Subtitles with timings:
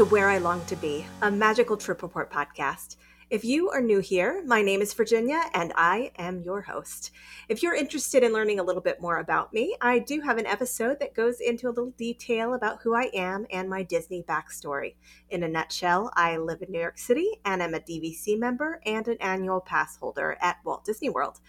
[0.00, 2.96] to Where I Long to Be, a magical trip report podcast.
[3.28, 7.10] If you are new here, my name is Virginia and I am your host.
[7.50, 10.46] If you're interested in learning a little bit more about me, I do have an
[10.46, 14.94] episode that goes into a little detail about who I am and my Disney backstory.
[15.28, 19.06] In a nutshell, I live in New York City and am a DVC member and
[19.06, 21.40] an annual pass holder at Walt Disney World.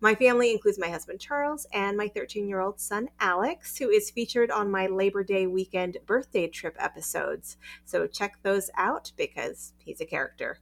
[0.00, 4.10] My family includes my husband Charles and my 13 year old son Alex, who is
[4.10, 7.56] featured on my Labor Day weekend birthday trip episodes.
[7.84, 10.58] So check those out because he's a character.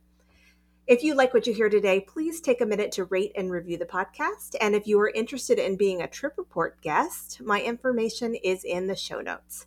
[0.87, 3.79] If you like what you hear today, please take a minute to rate and review
[3.79, 4.55] the podcast.
[4.61, 8.87] And if you are interested in being a Trip Report guest, my information is in
[8.87, 9.67] the show notes.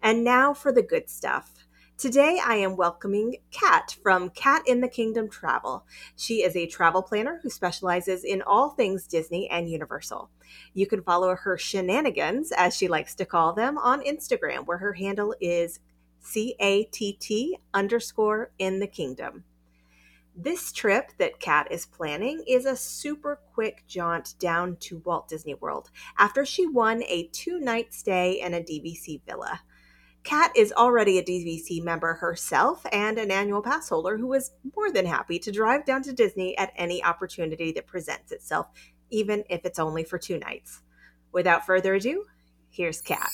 [0.00, 1.53] And now for the good stuff.
[1.96, 5.86] Today, I am welcoming Catt from Catt in the Kingdom Travel.
[6.16, 10.28] She is a travel planner who specializes in all things Disney and Universal.
[10.74, 14.94] You can follow her shenanigans, as she likes to call them, on Instagram, where her
[14.94, 15.78] handle is
[16.18, 19.44] C A T T underscore in the kingdom.
[20.36, 25.54] This trip that Catt is planning is a super quick jaunt down to Walt Disney
[25.54, 29.60] World after she won a two night stay in a DVC villa.
[30.24, 34.90] Catt is already a DVC member herself and an annual pass holder who is more
[34.90, 38.68] than happy to drive down to Disney at any opportunity that presents itself,
[39.10, 40.80] even if it's only for two nights.
[41.32, 42.24] Without further ado,
[42.70, 43.28] here's Catt.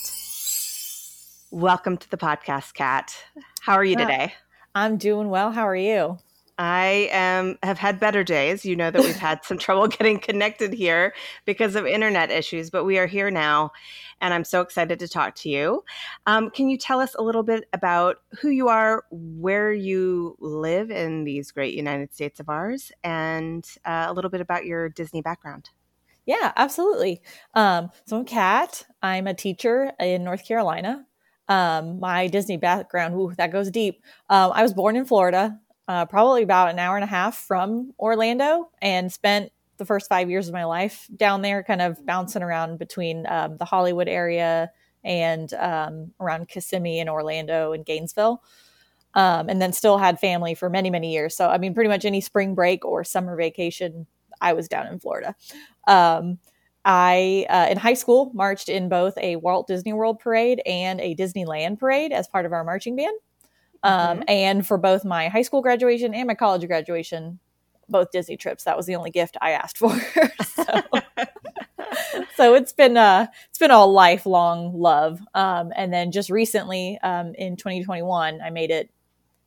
[1.53, 3.15] Welcome to the podcast, Catt.
[3.61, 4.35] How are you today?
[4.75, 5.53] I'm doing well.
[5.53, 6.19] How are you?
[6.61, 8.67] I um, have had better days.
[8.67, 11.15] You know that we've had some trouble getting connected here
[11.47, 13.73] because of internet issues, but we are here now,
[14.21, 15.83] and I'm so excited to talk to you.
[16.27, 20.91] Um, can you tell us a little bit about who you are, where you live
[20.91, 25.23] in these great United States of ours, and uh, a little bit about your Disney
[25.23, 25.71] background?
[26.27, 27.23] Yeah, absolutely.
[27.55, 28.85] Um, so I'm Catt.
[29.01, 31.07] I'm a teacher in North Carolina.
[31.49, 34.03] Um, my Disney background, ooh, that goes deep.
[34.29, 35.59] Um, I was born in Florida
[35.89, 40.31] uh, probably about an hour and a half from Orlando and spent the first five
[40.31, 44.71] years of my life down there, kind of bouncing around between um, the Hollywood area
[45.03, 48.43] and um, around Kissimmee and Orlando and Gainesville.
[49.15, 51.37] Um, and then still had family for many, many years.
[51.37, 54.07] So, I mean, pretty much any spring break or summer vacation,
[54.41, 55.35] I was down in Florida.
[55.89, 56.39] Um,
[56.85, 61.17] I, uh, in high school, marched in both a Walt Disney World parade and a
[61.17, 63.19] Disneyland parade as part of our marching band.
[63.83, 64.23] Um, mm-hmm.
[64.29, 67.39] And for both my high school graduation and my college graduation,
[67.89, 69.99] both Disney trips, that was the only gift I asked for.
[70.45, 70.65] so,
[72.37, 75.21] so, it's been a it's been a lifelong love.
[75.35, 78.91] Um, and then just recently, um, in 2021, I made it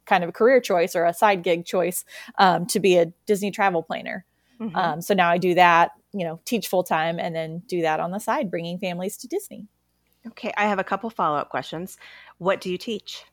[0.06, 2.04] kind of a career choice or a side gig choice
[2.38, 4.26] um, to be a Disney travel planner.
[4.60, 4.76] Mm-hmm.
[4.76, 8.00] Um, so now I do that, you know, teach full time and then do that
[8.00, 9.68] on the side, bringing families to Disney.
[10.28, 11.98] Okay, I have a couple follow up questions.
[12.38, 13.26] What do you teach?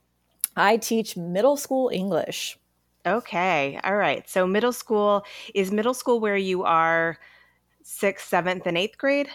[0.55, 2.57] I teach middle school English.
[3.05, 3.79] Okay.
[3.83, 4.29] All right.
[4.29, 5.25] So middle school
[5.55, 7.17] is middle school where you are
[7.83, 9.29] sixth, seventh, and eighth grade?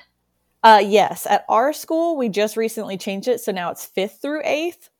[0.62, 1.27] Uh, yes.
[1.27, 3.41] At our school, we just recently changed it.
[3.41, 4.91] So now it's fifth through eighth.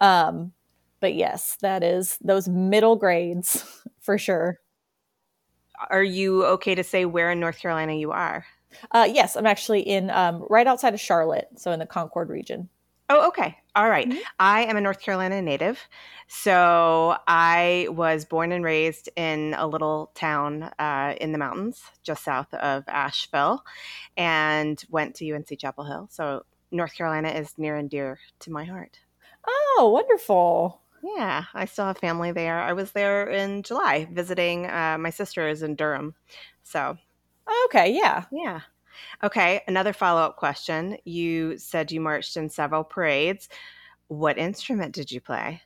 [0.00, 0.52] Um,
[1.00, 3.64] but yes, that is those middle grades
[4.00, 4.60] for sure.
[5.90, 8.44] Are you okay to say where in North Carolina you are?
[8.90, 12.68] Uh, yes, I'm actually in um, right outside of Charlotte, so in the Concord region.
[13.10, 13.58] Oh, okay.
[13.74, 14.08] All right.
[14.08, 14.18] mm-hmm.
[14.38, 15.80] I am a North Carolina native.
[16.28, 22.24] So I was born and raised in a little town uh, in the mountains just
[22.24, 23.62] south of Asheville
[24.16, 26.08] and went to UNC Chapel Hill.
[26.10, 28.98] So North Carolina is near and dear to my heart.
[29.46, 30.80] Oh, wonderful.
[31.02, 32.60] Yeah, I still have family there.
[32.60, 36.14] I was there in July visiting uh, my sister is in Durham.
[36.62, 36.96] So,
[37.66, 38.24] okay, yeah.
[38.30, 38.60] Yeah.
[39.22, 40.96] Okay, another follow up question.
[41.04, 43.48] You said you marched in several parades.
[44.08, 45.62] What instrument did you play?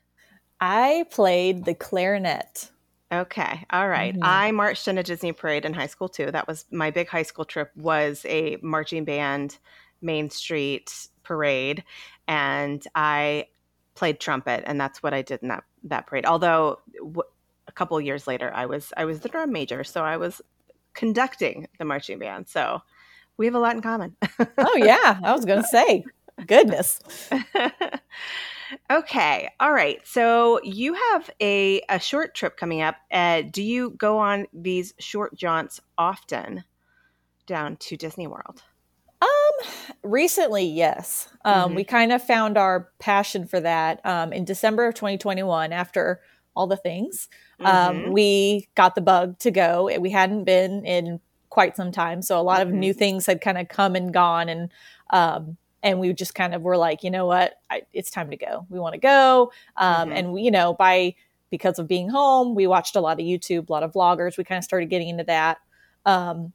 [0.61, 2.71] I played the clarinet.
[3.13, 3.65] Okay.
[3.71, 4.15] All right.
[4.15, 4.23] mm-hmm.
[4.25, 6.31] I marched in a Disney parade in high school too.
[6.31, 9.59] That was my big high school trip was a marching band
[10.03, 11.85] Main Street parade
[12.29, 13.49] and I
[13.95, 16.27] played trumpet and that's what I did in that that parade.
[16.27, 17.23] Although w-
[17.69, 20.43] a couple years later I was I was the drum major, so I was
[20.95, 22.49] conducting the marching band.
[22.49, 22.83] So
[23.37, 24.17] we have a lot in common.
[24.59, 26.05] oh yeah, I was going to say,
[26.47, 27.01] goodness.
[28.91, 30.01] okay, all right.
[30.07, 32.97] So you have a a short trip coming up.
[33.11, 36.65] Uh, do you go on these short jaunts often
[37.47, 38.63] down to Disney World?
[39.23, 39.69] Um,
[40.03, 41.29] recently, yes.
[41.45, 41.75] Um, mm-hmm.
[41.77, 46.21] we kind of found our passion for that um, in December of 2021 after
[46.55, 47.29] all the things.
[47.61, 48.13] Um, mm-hmm.
[48.13, 49.91] we got the bug to go.
[49.99, 51.21] We hadn't been in
[51.57, 52.21] quite some time.
[52.21, 52.99] So a lot of new mm-hmm.
[52.99, 54.71] things had kind of come and gone and
[55.09, 58.37] um, and we just kind of were like, you know what, I, it's time to
[58.37, 58.67] go.
[58.69, 60.13] We want to go, um, mm-hmm.
[60.19, 61.15] and we, you know, by
[61.49, 64.37] because of being home, we watched a lot of YouTube, a lot of vloggers.
[64.37, 65.57] We kind of started getting into that.
[66.05, 66.53] Um,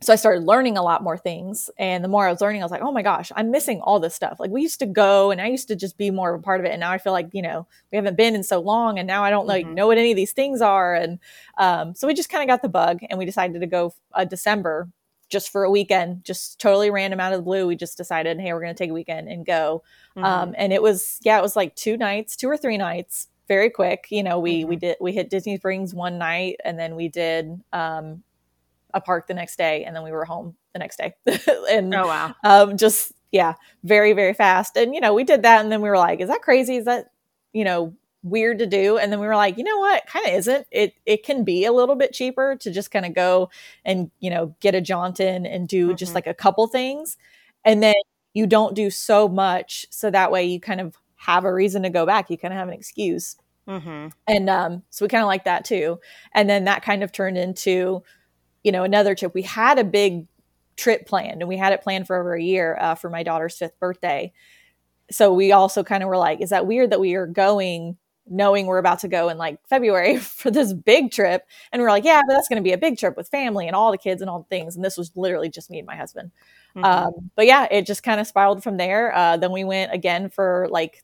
[0.00, 1.70] so I started learning a lot more things.
[1.76, 3.98] And the more I was learning, I was like, oh my gosh, I'm missing all
[3.98, 4.38] this stuff.
[4.38, 6.60] Like we used to go and I used to just be more of a part
[6.60, 6.70] of it.
[6.70, 9.24] And now I feel like, you know, we haven't been in so long and now
[9.24, 9.74] I don't like mm-hmm.
[9.74, 10.94] know what any of these things are.
[10.94, 11.18] And
[11.58, 14.24] um, so we just kind of got the bug and we decided to go uh,
[14.24, 14.88] December
[15.28, 17.66] just for a weekend, just totally random out of the blue.
[17.66, 19.82] We just decided, hey, we're going to take a weekend and go.
[20.16, 20.24] Mm-hmm.
[20.24, 23.68] Um, and it was, yeah, it was like two nights, two or three nights, very
[23.68, 24.06] quick.
[24.10, 24.68] You know, we mm-hmm.
[24.68, 28.22] we did we hit Disney Springs one night, and then we did um,
[28.94, 31.14] a park the next day, and then we were home the next day.
[31.70, 33.54] and oh wow, um, just yeah,
[33.84, 34.76] very very fast.
[34.76, 36.76] And you know, we did that, and then we were like, is that crazy?
[36.76, 37.10] Is that
[37.52, 38.98] you know weird to do?
[38.98, 40.66] And then we were like, you know what, kind of isn't.
[40.70, 43.50] It it can be a little bit cheaper to just kind of go
[43.84, 45.96] and you know get a jaunt in and do mm-hmm.
[45.96, 47.16] just like a couple things,
[47.64, 47.94] and then
[48.34, 51.90] you don't do so much, so that way you kind of have a reason to
[51.90, 52.30] go back.
[52.30, 53.36] You kind of have an excuse.
[53.68, 54.08] Mm-hmm.
[54.26, 56.00] And um, so we kind of like that too.
[56.32, 58.02] And then that kind of turned into
[58.62, 59.34] you know, another trip.
[59.34, 60.26] We had a big
[60.76, 63.56] trip planned and we had it planned for over a year uh, for my daughter's
[63.56, 64.32] fifth birthday.
[65.10, 67.96] So we also kind of were like, is that weird that we are going
[68.30, 71.46] knowing we're about to go in like February for this big trip?
[71.72, 73.74] And we're like, yeah, but that's going to be a big trip with family and
[73.74, 74.76] all the kids and all the things.
[74.76, 76.30] And this was literally just me and my husband.
[76.76, 76.84] Mm-hmm.
[76.84, 79.14] Um, but yeah, it just kind of spiraled from there.
[79.14, 81.02] Uh, then we went again for like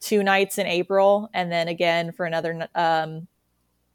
[0.00, 3.28] two nights in April and then again for another um,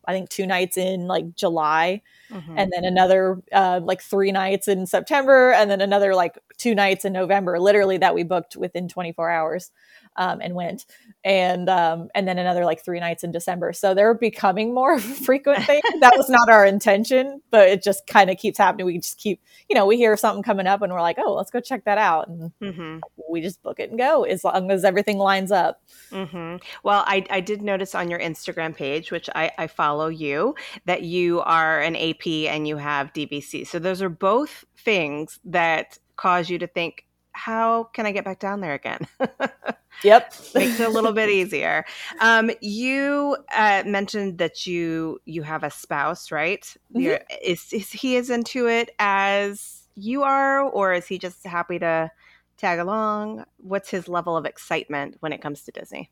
[0.07, 2.01] I think two nights in like July,
[2.31, 2.57] mm-hmm.
[2.57, 7.05] and then another uh, like three nights in September, and then another like two nights
[7.05, 7.59] in November.
[7.59, 9.71] Literally that we booked within 24 hours
[10.17, 10.85] um, and went
[11.23, 13.73] and um, and then another like three nights in December.
[13.73, 15.83] So they're becoming more frequent things.
[16.01, 18.85] that was not our intention, but it just kind of keeps happening.
[18.85, 21.51] We just keep, you know, we hear something coming up and we're like, oh, let's
[21.51, 22.99] go check that out, and mm-hmm.
[23.29, 25.81] we just book it and go as long as everything lines up.
[26.11, 26.57] Mm-hmm.
[26.83, 30.55] Well, I, I did notice on your Instagram page, which I, I follow you,
[30.85, 33.67] that you are an AP and you have DVC.
[33.67, 37.05] So those are both things that cause you to think
[37.37, 39.07] how can I get back down there again?
[40.03, 41.85] yep, makes it a little bit easier.
[42.19, 46.65] Um, you uh, mentioned that you you have a spouse, right?
[46.95, 47.23] Mm-hmm.
[47.43, 52.11] Is is he as into it as you are, or is he just happy to
[52.57, 53.45] tag along?
[53.57, 56.09] What's his level of excitement when it comes to Disney?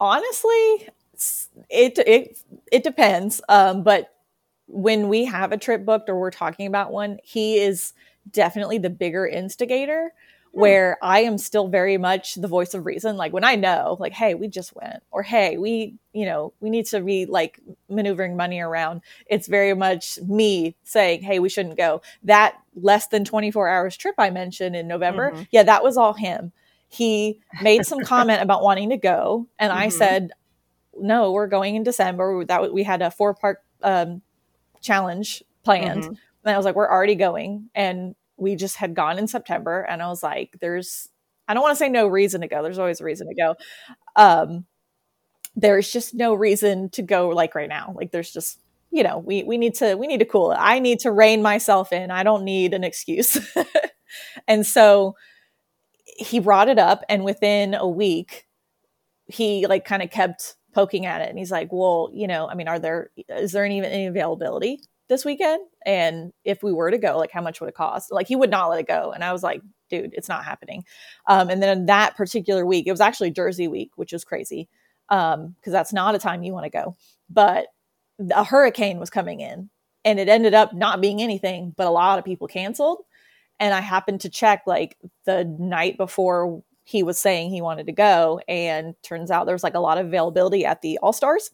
[0.00, 0.88] Honestly,
[1.68, 2.38] it it
[2.72, 3.42] it depends.
[3.48, 4.08] Um, but
[4.66, 7.92] when we have a trip booked or we're talking about one, he is
[8.30, 10.12] definitely the bigger instigator.
[10.54, 10.60] Hmm.
[10.60, 13.16] where I am still very much the voice of reason.
[13.16, 16.68] Like when I know, like, hey, we just went, or hey, we, you know, we
[16.68, 17.58] need to be like
[17.88, 19.00] maneuvering money around.
[19.26, 22.02] It's very much me saying, hey, we shouldn't go.
[22.24, 25.42] That less than 24 hours trip I mentioned in November, mm-hmm.
[25.50, 26.52] yeah, that was all him.
[26.88, 29.80] He made some comment about wanting to go, and mm-hmm.
[29.80, 30.32] I said,
[30.98, 32.44] no, we're going in December.
[32.44, 34.20] That we had a four part um,
[34.82, 36.02] challenge planned.
[36.02, 36.14] Mm-hmm.
[36.44, 37.70] And I was like, we're already going.
[37.74, 41.08] And we just had gone in September and I was like, there's,
[41.46, 42.62] I don't want to say no reason to go.
[42.62, 43.54] There's always a reason to go.
[44.16, 44.66] Um,
[45.54, 47.94] there's just no reason to go like right now.
[47.96, 48.58] Like there's just,
[48.90, 50.58] you know, we, we need to, we need to cool it.
[50.58, 52.10] I need to rein myself in.
[52.10, 53.38] I don't need an excuse.
[54.48, 55.14] and so
[56.04, 58.46] he brought it up and within a week,
[59.26, 62.54] he like kind of kept poking at it and he's like, well, you know, I
[62.54, 64.80] mean, are there, is there any, any availability?
[65.08, 68.10] This weekend and if we were to go like how much would it cost?
[68.12, 70.84] Like he would not let it go and i was like dude it's not happening.
[71.26, 74.68] Um, and then that particular week it was actually jersey week which was crazy
[75.08, 76.96] Um, because um, that's not a time you want to go.
[77.28, 77.66] But
[78.34, 79.68] a hurricane was coming in
[80.04, 83.02] and it ended up not being anything but a lot of people canceled.
[83.60, 87.92] And i happened to check like the night before he was saying he wanted to
[87.92, 91.50] go and turns out there was like a lot of availability at the all stars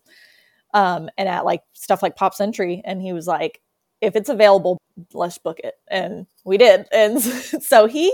[0.74, 2.82] um, and at like stuff like Pop Century.
[2.84, 3.60] And he was like,
[4.00, 4.78] if it's available,
[5.12, 5.74] let's book it.
[5.88, 6.86] And we did.
[6.92, 8.12] And so he,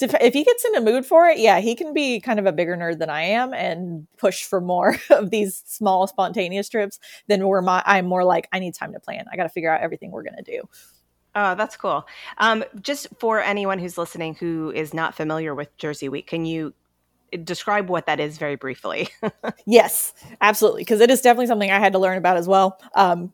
[0.00, 2.52] if he gets in a mood for it, yeah, he can be kind of a
[2.52, 6.98] bigger nerd than I am and push for more of these small spontaneous trips
[7.28, 9.24] than where my, I'm more like, I need time to plan.
[9.32, 10.68] I got to figure out everything we're going to do.
[11.34, 12.06] Oh, that's cool.
[12.38, 16.72] Um, just for anyone who's listening who is not familiar with Jersey Week, can you
[17.44, 19.08] describe what that is very briefly.
[19.66, 20.82] yes, absolutely.
[20.82, 22.78] Because it is definitely something I had to learn about as well.
[22.94, 23.32] Um,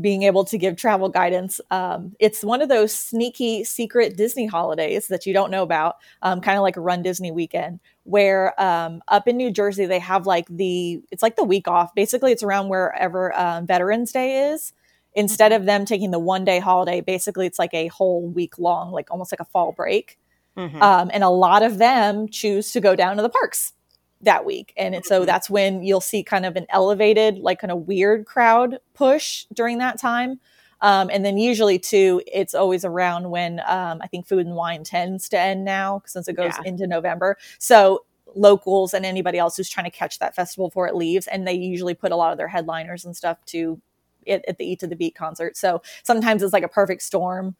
[0.00, 1.60] being able to give travel guidance.
[1.70, 6.40] Um, it's one of those sneaky secret Disney holidays that you don't know about, um,
[6.40, 10.26] kind of like a Run Disney weekend, where um, up in New Jersey, they have
[10.26, 11.94] like the, it's like the week off.
[11.94, 14.72] Basically, it's around wherever um, Veterans Day is.
[15.14, 15.62] Instead mm-hmm.
[15.62, 19.10] of them taking the one day holiday, basically, it's like a whole week long, like
[19.10, 20.18] almost like a fall break
[20.56, 20.82] Mm-hmm.
[20.82, 23.72] Um, and a lot of them choose to go down to the parks
[24.20, 24.72] that week.
[24.76, 25.02] And mm-hmm.
[25.04, 29.46] so that's when you'll see kind of an elevated, like kind of weird crowd push
[29.52, 30.40] during that time.
[30.80, 34.84] Um, and then usually too, it's always around when um, I think food and wine
[34.84, 36.68] tends to end now since it goes yeah.
[36.68, 37.38] into November.
[37.58, 41.46] So locals and anybody else who's trying to catch that festival before it leaves, and
[41.46, 43.80] they usually put a lot of their headliners and stuff to
[44.26, 45.56] it at the Eat to the Beat concert.
[45.56, 47.56] So sometimes it's like a perfect storm.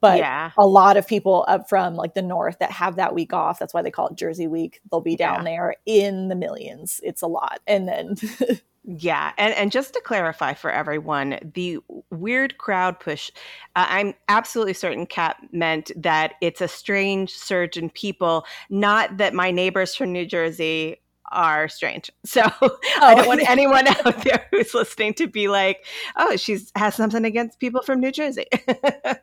[0.00, 0.52] But yeah.
[0.56, 3.74] a lot of people up from like the north that have that week off, that's
[3.74, 4.80] why they call it Jersey Week.
[4.90, 5.50] They'll be down yeah.
[5.50, 7.00] there in the millions.
[7.02, 7.60] It's a lot.
[7.66, 8.16] And then
[8.90, 11.78] Yeah, and and just to clarify for everyone, the
[12.10, 13.30] weird crowd push,
[13.76, 19.34] uh, I'm absolutely certain Catt meant that it's a strange surge in people, not that
[19.34, 22.10] my neighbors from New Jersey are strange.
[22.28, 22.78] So oh.
[23.00, 27.24] I don't want anyone out there who's listening to be like, "Oh, she's has something
[27.24, 28.46] against people from New Jersey."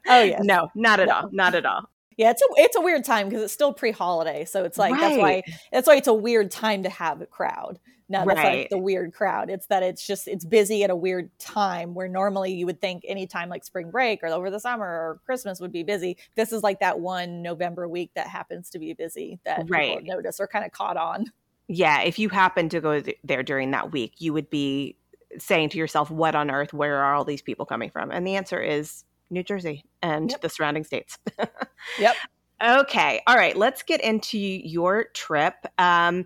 [0.08, 1.14] oh yeah, no, not at no.
[1.14, 1.88] all, not at all.
[2.18, 5.02] Yeah, it's a it's a weird time because it's still pre-holiday, so it's like right.
[5.02, 7.80] that's why that's why it's a weird time to have a crowd.
[8.08, 8.58] No, that's right.
[8.60, 9.50] like the weird crowd.
[9.50, 13.04] It's that it's just it's busy at a weird time where normally you would think
[13.08, 16.18] any time like spring break or over the summer or Christmas would be busy.
[16.36, 19.98] This is like that one November week that happens to be busy that right.
[19.98, 21.26] people notice or kind of caught on.
[21.68, 24.96] Yeah, if you happen to go th- there during that week, you would be
[25.40, 26.74] saying to yourself, "What on earth?
[26.74, 30.42] Where are all these people coming from?" And the answer is New Jersey and yep.
[30.42, 31.18] the surrounding states.
[32.00, 32.16] yep.
[32.64, 33.22] Okay.
[33.28, 33.56] All right.
[33.56, 35.56] Let's get into your trip.
[35.78, 36.26] Um,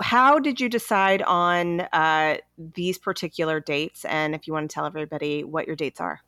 [0.00, 4.04] how did you decide on uh, these particular dates?
[4.04, 6.20] And if you want to tell everybody what your dates are.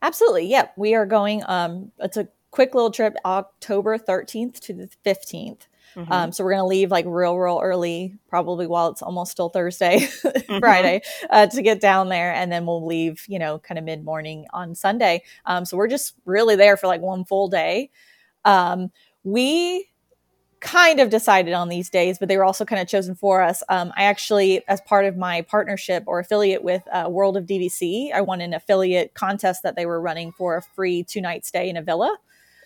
[0.00, 0.46] Absolutely.
[0.46, 0.64] Yep.
[0.64, 0.80] Yeah.
[0.80, 5.66] We are going, um, it's a quick little trip, October 13th to the 15th.
[5.94, 6.12] Mm-hmm.
[6.12, 9.48] Um, so we're going to leave like real, real early, probably while it's almost still
[9.48, 10.58] Thursday, mm-hmm.
[10.58, 12.32] Friday, uh, to get down there.
[12.32, 15.22] And then we'll leave, you know, kind of mid morning on Sunday.
[15.46, 17.90] Um, so we're just really there for like one full day.
[18.44, 18.90] Um,
[19.24, 19.88] we
[20.62, 23.62] kind of decided on these days, but they were also kind of chosen for us.
[23.68, 28.12] Um, I actually, as part of my partnership or affiliate with uh, World of DVC,
[28.12, 31.68] I won an affiliate contest that they were running for a free two night stay
[31.68, 32.16] in a villa.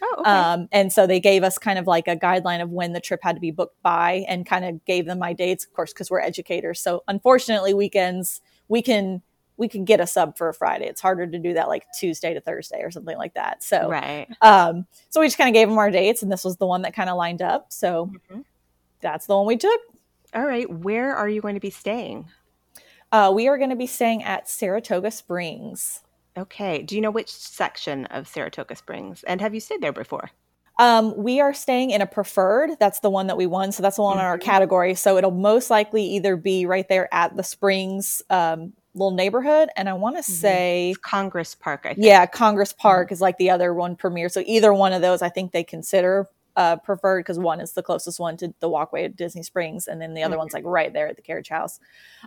[0.03, 0.31] Oh, okay.
[0.31, 3.21] um, and so they gave us kind of like a guideline of when the trip
[3.23, 6.11] had to be booked by and kind of gave them my dates, of course, because
[6.11, 6.81] we're educators.
[6.81, 9.23] So unfortunately, weekends we can
[9.57, 10.87] we can get a sub for a Friday.
[10.87, 13.62] It's harder to do that like Tuesday to Thursday or something like that.
[13.62, 14.29] So, right.
[14.43, 16.83] Um, so we just kind of gave them our dates, and this was the one
[16.83, 17.73] that kind of lined up.
[17.73, 18.41] So mm-hmm.
[19.00, 19.81] that's the one we took.
[20.35, 20.71] All right.
[20.71, 22.26] Where are you going to be staying?
[23.12, 26.03] Uh, we are going to be staying at Saratoga Springs.
[26.37, 26.83] Okay.
[26.83, 29.23] Do you know which section of Saratoga Springs?
[29.25, 30.31] And have you stayed there before?
[30.78, 32.73] Um, we are staying in a preferred.
[32.78, 33.73] That's the one that we won.
[33.73, 34.21] So that's the one mm-hmm.
[34.21, 34.45] in our mm-hmm.
[34.45, 34.95] category.
[34.95, 39.88] So it'll most likely either be right there at the Springs um, little neighborhood and
[39.88, 40.33] i want to mm-hmm.
[40.33, 42.07] say congress park I think.
[42.07, 43.14] yeah congress park mm-hmm.
[43.14, 46.28] is like the other one premier so either one of those i think they consider
[46.57, 50.00] uh, preferred because one is the closest one to the walkway at disney springs and
[50.00, 50.38] then the other mm-hmm.
[50.38, 51.78] one's like right there at the carriage house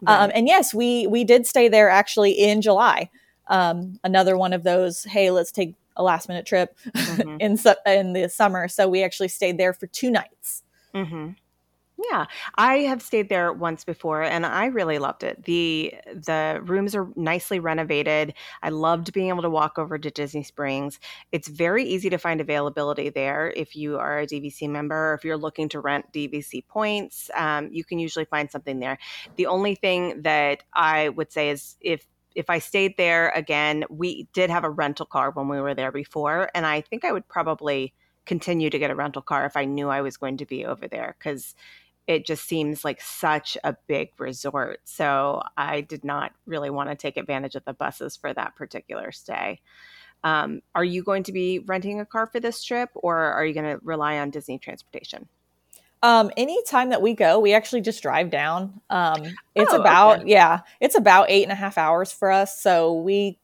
[0.03, 0.21] right.
[0.21, 3.09] um, and yes we we did stay there actually in july
[3.49, 7.37] um, another one of those hey let's take a last minute trip mm-hmm.
[7.39, 10.63] in su- in the summer so we actually stayed there for two nights
[10.93, 11.31] mm-hmm.
[12.09, 15.43] Yeah, I have stayed there once before and I really loved it.
[15.43, 18.35] The the rooms are nicely renovated.
[18.63, 20.97] I loved being able to walk over to Disney Springs.
[21.33, 25.25] It's very easy to find availability there if you are a DVC member or if
[25.25, 27.29] you're looking to rent DVC points.
[27.35, 28.97] Um, you can usually find something there.
[29.35, 34.27] The only thing that I would say is if if I stayed there again, we
[34.33, 37.27] did have a rental car when we were there before, and I think I would
[37.27, 37.93] probably
[38.25, 40.87] continue to get a rental car if I knew I was going to be over
[40.87, 41.55] there because
[42.05, 44.79] it just seems like such a big resort.
[44.83, 49.11] So I did not really want to take advantage of the buses for that particular
[49.11, 49.61] stay.
[50.23, 53.53] Um, are you going to be renting a car for this trip or are you
[53.53, 55.29] going to rely on Disney transportation?
[56.01, 58.79] Um, anytime that we go, we actually just drive down.
[58.89, 59.23] Um,
[59.55, 60.31] it's oh, about, okay.
[60.31, 62.61] yeah, it's about eight and a half hours for us.
[62.61, 63.37] So we,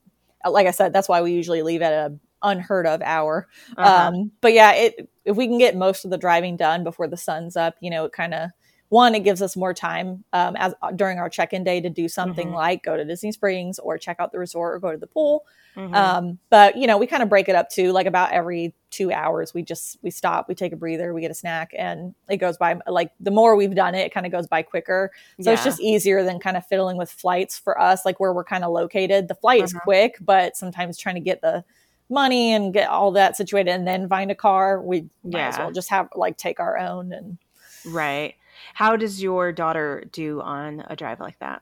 [0.50, 3.48] like I said, that's why we usually leave at a unheard of hour.
[3.76, 4.10] Uh-huh.
[4.10, 7.18] Um, but yeah, it if we can get most of the driving done before the
[7.18, 8.52] sun's up, you know, it kind of
[8.90, 12.08] one, it gives us more time um, as uh, during our check-in day to do
[12.08, 12.56] something mm-hmm.
[12.56, 15.44] like go to Disney Springs or check out the resort or go to the pool.
[15.76, 15.94] Mm-hmm.
[15.94, 19.12] Um, but you know, we kind of break it up to like about every two
[19.12, 19.54] hours.
[19.54, 22.58] We just we stop, we take a breather, we get a snack, and it goes
[22.58, 22.80] by.
[22.88, 25.12] Like the more we've done it, it kind of goes by quicker.
[25.42, 25.56] So yeah.
[25.56, 28.64] it's just easier than kind of fiddling with flights for us, like where we're kind
[28.64, 29.28] of located.
[29.28, 29.80] The flight is mm-hmm.
[29.80, 31.64] quick, but sometimes trying to get the
[32.10, 35.48] money and get all that situated and then find a car, we might yeah.
[35.50, 37.38] as well just have like take our own and
[37.86, 38.36] right.
[38.74, 41.62] How does your daughter do on a drive like that?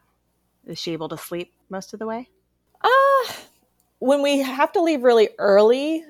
[0.65, 2.29] Is she able to sleep most of the way?
[2.81, 3.31] Uh
[4.03, 6.03] when we have to leave really early,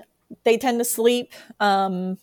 [0.44, 1.34] they tend to sleep.
[1.60, 2.18] Um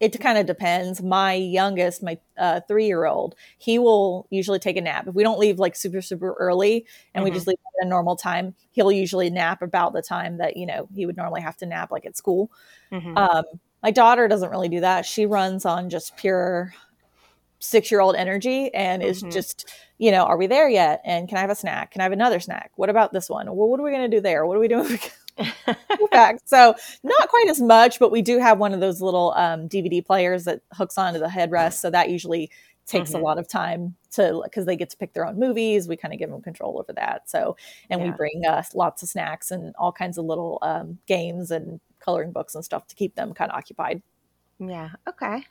[0.00, 1.00] it kind of depends.
[1.00, 5.06] My youngest, my uh, three year old, he will usually take a nap.
[5.06, 7.32] If we don't leave like super, super early and mm-hmm.
[7.32, 10.66] we just leave at a normal time, he'll usually nap about the time that, you
[10.66, 12.50] know, he would normally have to nap like at school.
[12.92, 13.16] Mm-hmm.
[13.16, 13.44] Um,
[13.82, 15.06] my daughter doesn't really do that.
[15.06, 16.74] She runs on just pure
[17.64, 19.30] six year old energy and is mm-hmm.
[19.30, 21.00] just, you know, are we there yet?
[21.04, 21.92] And can I have a snack?
[21.92, 22.72] Can I have another snack?
[22.76, 23.46] What about this one?
[23.46, 24.46] Well, what are we going to do there?
[24.46, 24.98] What are we doing?
[26.10, 26.42] fact.
[26.46, 30.04] So not quite as much, but we do have one of those little um, DVD
[30.04, 31.74] players that hooks onto the headrest.
[31.74, 32.50] So that usually
[32.86, 33.20] takes mm-hmm.
[33.20, 35.88] a lot of time to because they get to pick their own movies.
[35.88, 37.28] We kind of give them control over that.
[37.28, 37.56] So
[37.90, 38.06] and yeah.
[38.06, 42.32] we bring uh, lots of snacks and all kinds of little um, games and coloring
[42.32, 44.02] books and stuff to keep them kind of occupied.
[44.58, 44.90] Yeah.
[45.08, 45.44] Okay.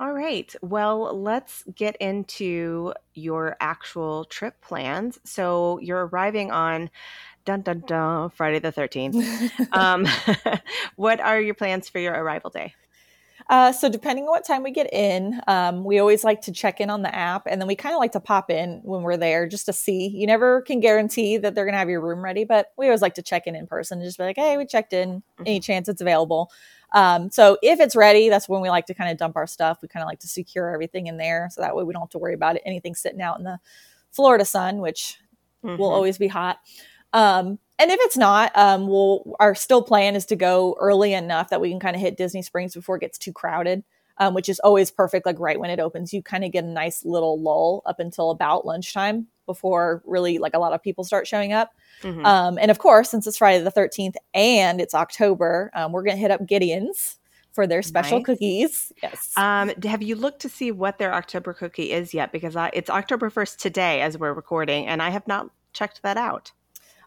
[0.00, 0.54] All right.
[0.62, 5.18] Well, let's get into your actual trip plans.
[5.24, 6.90] So you're arriving on
[7.44, 9.16] dun dun dun Friday the 13th.
[9.72, 10.06] um,
[10.96, 12.74] what are your plans for your arrival day?
[13.48, 16.80] Uh, so depending on what time we get in, um, we always like to check
[16.80, 19.16] in on the app, and then we kind of like to pop in when we're
[19.16, 20.08] there just to see.
[20.08, 23.00] You never can guarantee that they're going to have your room ready, but we always
[23.00, 25.16] like to check in in person and just be like, "Hey, we checked in.
[25.20, 25.42] Mm-hmm.
[25.46, 26.50] Any chance it's available?"
[26.92, 29.78] Um, so if it's ready, that's when we like to kind of dump our stuff.
[29.80, 32.10] We kind of like to secure everything in there, so that way we don't have
[32.10, 33.58] to worry about it, anything sitting out in the
[34.10, 35.18] Florida sun, which
[35.64, 35.80] mm-hmm.
[35.80, 36.58] will always be hot.
[37.14, 41.50] Um, and if it's not, um, we'll our still plan is to go early enough
[41.50, 43.84] that we can kind of hit Disney Springs before it gets too crowded,
[44.18, 45.26] um, which is always perfect.
[45.26, 48.30] Like right when it opens, you kind of get a nice little lull up until
[48.30, 51.72] about lunchtime before really like a lot of people start showing up.
[52.02, 52.26] Mm-hmm.
[52.26, 56.16] Um, and of course, since it's Friday the thirteenth and it's October, um, we're gonna
[56.16, 57.18] hit up Gideon's
[57.52, 58.26] for their special nice.
[58.26, 58.92] cookies.
[59.02, 59.32] Yes.
[59.36, 62.30] Um, have you looked to see what their October cookie is yet?
[62.30, 66.16] Because I, it's October first today as we're recording, and I have not checked that
[66.16, 66.52] out.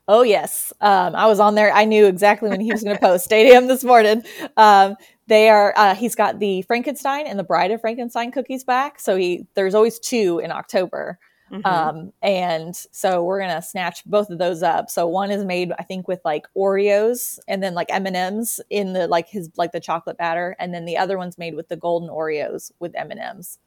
[0.08, 1.72] Oh yes, um, I was on there.
[1.72, 3.32] I knew exactly when he was going to post.
[3.32, 3.68] 8 a.m.
[3.68, 4.24] this morning.
[4.58, 4.96] Um,
[5.28, 5.74] they are.
[5.78, 9.00] Uh, he's got the Frankenstein and the Bride of Frankenstein cookies back.
[9.00, 11.20] So he there's always two in October,
[11.52, 11.66] mm-hmm.
[11.66, 14.90] um, and so we're gonna snatch both of those up.
[14.90, 18.60] So one is made, I think, with like Oreos and then like M and M's
[18.70, 21.70] in the like his like the chocolate batter, and then the other one's made with
[21.70, 23.60] the golden Oreos with M and M's.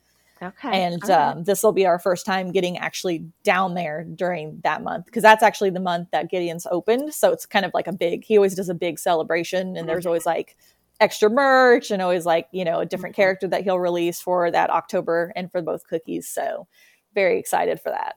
[0.42, 0.84] Okay.
[0.84, 1.10] And right.
[1.10, 5.22] um, this will be our first time getting actually down there during that month because
[5.22, 7.14] that's actually the month that Gideon's opened.
[7.14, 10.00] So it's kind of like a big, he always does a big celebration and there's
[10.00, 10.08] mm-hmm.
[10.08, 10.56] always like
[11.00, 13.22] extra merch and always like, you know, a different mm-hmm.
[13.22, 16.28] character that he'll release for that October and for both cookies.
[16.28, 16.66] So
[17.14, 18.16] very excited for that.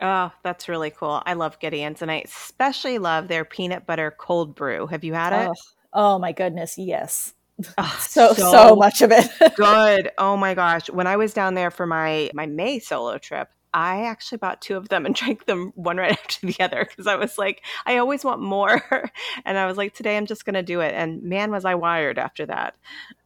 [0.00, 1.22] Oh, that's really cool.
[1.26, 4.86] I love Gideon's and I especially love their peanut butter cold brew.
[4.86, 5.50] Have you had it?
[5.92, 6.78] Oh, oh my goodness.
[6.78, 7.34] Yes.
[7.78, 9.30] Oh, so, so, so much of it.
[9.56, 10.10] good.
[10.18, 10.88] Oh my gosh.
[10.90, 14.76] When I was down there for my my May solo trip, I actually bought two
[14.76, 17.98] of them and drank them one right after the other because I was like, I
[17.98, 18.82] always want more.
[19.44, 20.94] and I was like, today I'm just going to do it.
[20.94, 22.74] And man, was I wired after that.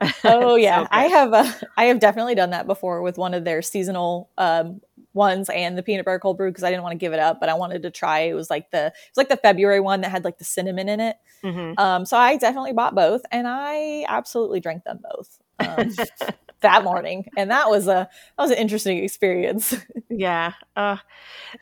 [0.24, 1.32] Oh yeah, so I have.
[1.32, 4.80] Uh, I have definitely done that before with one of their seasonal um,
[5.12, 7.40] ones and the peanut butter cold brew because I didn't want to give it up,
[7.40, 8.20] but I wanted to try.
[8.20, 10.88] It was like the it was like the February one that had like the cinnamon
[10.88, 11.16] in it.
[11.42, 11.78] Mm-hmm.
[11.78, 15.90] Um, so I definitely bought both, and I absolutely drank them both um,
[16.64, 19.76] that morning, and that was a that was an interesting experience.
[20.10, 20.96] yeah, uh,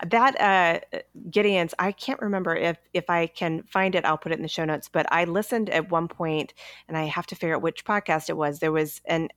[0.06, 1.74] that uh, Gideon's.
[1.78, 4.04] I can't remember if if I can find it.
[4.04, 4.88] I'll put it in the show notes.
[4.90, 6.54] But I listened at one point,
[6.88, 8.58] and I have to figure out which podcast it was.
[8.58, 9.28] There was an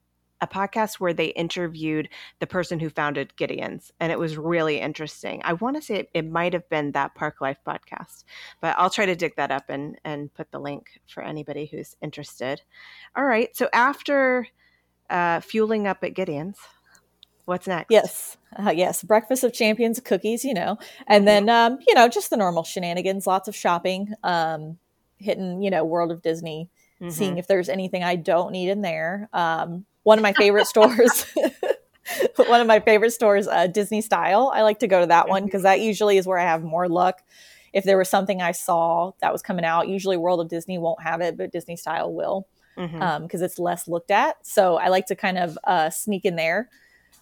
[0.41, 5.41] a podcast where they interviewed the person who founded Gideon's, and it was really interesting.
[5.43, 8.23] I want to say it, it might have been that Park Life podcast,
[8.61, 11.95] but I'll try to dig that up and and put the link for anybody who's
[12.01, 12.61] interested.
[13.15, 14.47] All right, so after
[15.09, 16.57] uh, fueling up at Gideon's,
[17.45, 17.91] what's next?
[17.91, 21.45] Yes, uh, yes, breakfast of champions cookies, you know, and mm-hmm.
[21.45, 24.77] then um, you know just the normal shenanigans, lots of shopping, um,
[25.17, 26.69] hitting you know World of Disney.
[27.01, 27.09] Mm-hmm.
[27.09, 29.27] Seeing if there's anything I don't need in there.
[29.33, 31.25] Um, one of my favorite stores.
[32.35, 34.51] one of my favorite stores, uh, Disney Style.
[34.53, 36.87] I like to go to that one because that usually is where I have more
[36.87, 37.21] luck.
[37.73, 41.01] If there was something I saw that was coming out, usually World of Disney won't
[41.01, 43.01] have it, but Disney Style will mm-hmm.
[43.01, 44.37] um, it's less looked at.
[44.45, 46.69] So I like to kind of uh, sneak in there.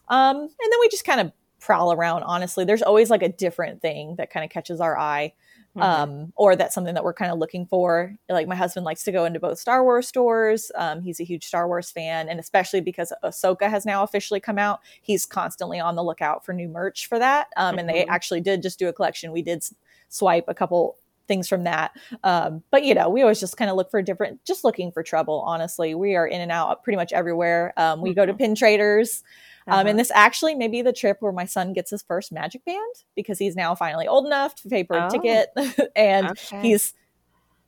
[0.09, 2.65] Um, and then we just kind of prowl around, honestly.
[2.65, 5.33] There's always like a different thing that kind of catches our eye.
[5.75, 5.81] Mm-hmm.
[5.81, 8.15] Um, or that's something that we're kind of looking for.
[8.29, 10.71] Like my husband likes to go into both Star Wars stores.
[10.75, 14.59] Um, he's a huge Star Wars fan, and especially because Ahsoka has now officially come
[14.59, 17.47] out, he's constantly on the lookout for new merch for that.
[17.57, 17.79] Um.
[17.79, 18.11] And they mm-hmm.
[18.11, 19.31] actually did just do a collection.
[19.31, 19.63] We did
[20.09, 20.95] swipe a couple
[21.27, 21.91] things from that.
[22.23, 25.03] Um, but you know, we always just kind of look for different, just looking for
[25.03, 25.43] trouble.
[25.45, 27.73] Honestly, we are in and out pretty much everywhere.
[27.77, 28.15] Um, we mm-hmm.
[28.15, 28.37] go to mm-hmm.
[28.37, 29.23] pin traders.
[29.67, 29.79] Uh-huh.
[29.79, 29.97] Um, and uh-huh.
[29.97, 33.39] this actually may be the trip where my son gets his first magic band because
[33.39, 35.09] he's now finally old enough to pay for a oh.
[35.09, 35.49] ticket
[35.95, 36.61] and okay.
[36.61, 36.93] he's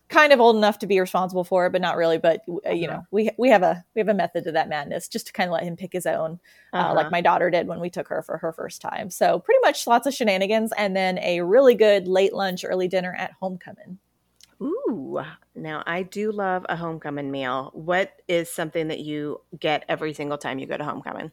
[0.10, 2.18] kind of old enough to be responsible for it, but not really.
[2.18, 2.98] But uh, you Uh-huh.
[2.98, 5.50] know, we we have a we have a method to that madness, just to kind
[5.50, 6.40] of let him pick his own,
[6.74, 6.96] uh, Uh-huh.
[6.96, 9.10] like my daughter did when we took her for her first time.
[9.10, 13.16] So pretty much lots of shenanigans, and then a really good late lunch, early dinner
[13.18, 14.00] at homecoming.
[14.62, 15.22] Ooh,
[15.54, 17.72] now I do love a homecoming meal.
[17.74, 21.32] What is something that you get every single time you go to homecoming?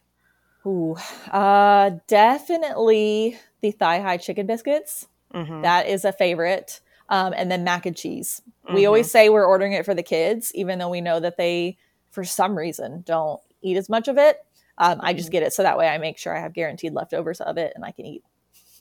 [0.65, 0.95] Ooh,
[1.29, 5.07] uh, definitely the thigh high chicken biscuits.
[5.33, 5.61] Mm-hmm.
[5.63, 6.79] That is a favorite.
[7.09, 8.41] Um, and then mac and cheese.
[8.73, 11.77] We always say we're ordering it for the kids, even though we know that they,
[12.11, 14.37] for some reason, don't eat as much of it.
[14.77, 17.41] Um, I just get it so that way I make sure I have guaranteed leftovers
[17.41, 18.23] of it and I can eat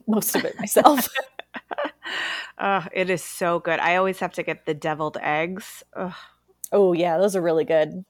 [0.06, 1.08] most of it myself.
[2.58, 3.80] Oh, it is so good.
[3.80, 5.82] I always have to get the deviled eggs.
[5.94, 6.12] Ugh.
[6.70, 8.04] oh yeah, those are really good.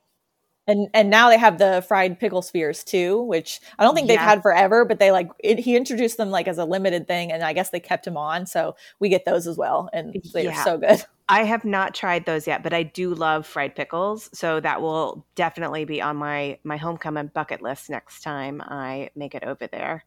[0.69, 4.21] And and now they have the fried pickle spears too, which I don't think they've
[4.21, 7.43] had forever, but they like it, he introduced them like as a limited thing, and
[7.43, 10.55] I guess they kept him on, so we get those as well, and they're Yeah.
[10.55, 11.05] so good.
[11.29, 15.27] I have not tried those yet, but I do love fried pickles, so that will
[15.35, 20.05] definitely be on my my homecoming bucket list next time I make it over there.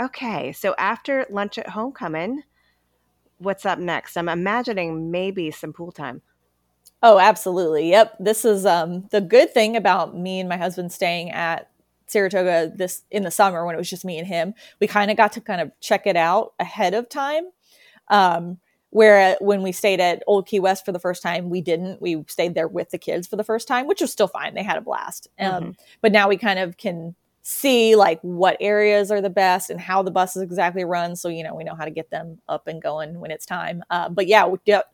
[0.00, 2.42] Okay, so after lunch at homecoming,
[3.38, 4.16] what's up next?
[4.16, 6.22] I'm imagining maybe some pool time.
[7.02, 7.88] Oh, absolutely.
[7.90, 8.16] Yep.
[8.20, 11.70] This is um the good thing about me and my husband staying at
[12.06, 14.54] Saratoga this in the summer when it was just me and him.
[14.80, 17.44] We kind of got to kind of check it out ahead of time.
[18.08, 18.58] Um
[18.90, 22.02] where when we stayed at Old Key West for the first time, we didn't.
[22.02, 24.54] We stayed there with the kids for the first time, which was still fine.
[24.54, 25.28] They had a blast.
[25.38, 29.80] Um, but now we kind of can see like what areas are the best and
[29.80, 31.14] how the buses exactly run.
[31.16, 33.82] So, you know, we know how to get them up and going when it's time.
[33.90, 34.46] Uh, but yeah,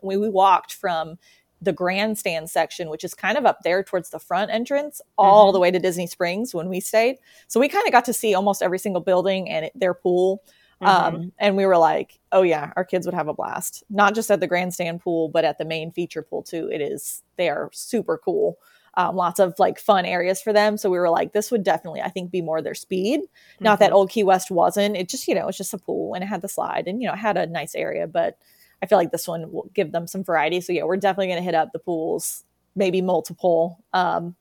[0.03, 1.19] we, we walked from
[1.63, 5.53] the grandstand section, which is kind of up there towards the front entrance, all Mhm.
[5.55, 7.19] the way to Disney Springs when we stayed.
[7.49, 10.43] So we kind of got to see almost every single building and it, their pool.
[10.83, 10.87] Mhm.
[10.87, 13.83] Um, and we were like, oh yeah, our kids would have a blast.
[13.89, 16.69] Not just at the grandstand pool, but at the main feature pool too.
[16.71, 18.59] It is they are super cool.
[18.99, 20.77] Um, lots of like fun areas for them.
[20.79, 23.21] So we were like, this would definitely, I think, be more their speed.
[23.61, 24.97] Not that Old Key West wasn't.
[24.97, 27.09] It just, you know, it's just a pool and it had the slide and you
[27.09, 28.39] know, it had a nice area, but
[28.83, 30.61] I feel like this one will give them some variety.
[30.61, 33.83] So yeah, we're definitely gonna hit up the pools, maybe multiple.
[33.93, 34.37] Um,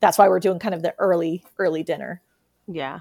[0.00, 2.22] that's why we're doing kind of the early, early dinner.
[2.66, 3.00] Yeah.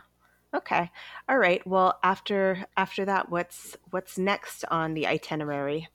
[0.56, 0.90] Okay.
[1.28, 1.66] All right.
[1.68, 5.90] Well, after after that, what's what's next on the itinerary?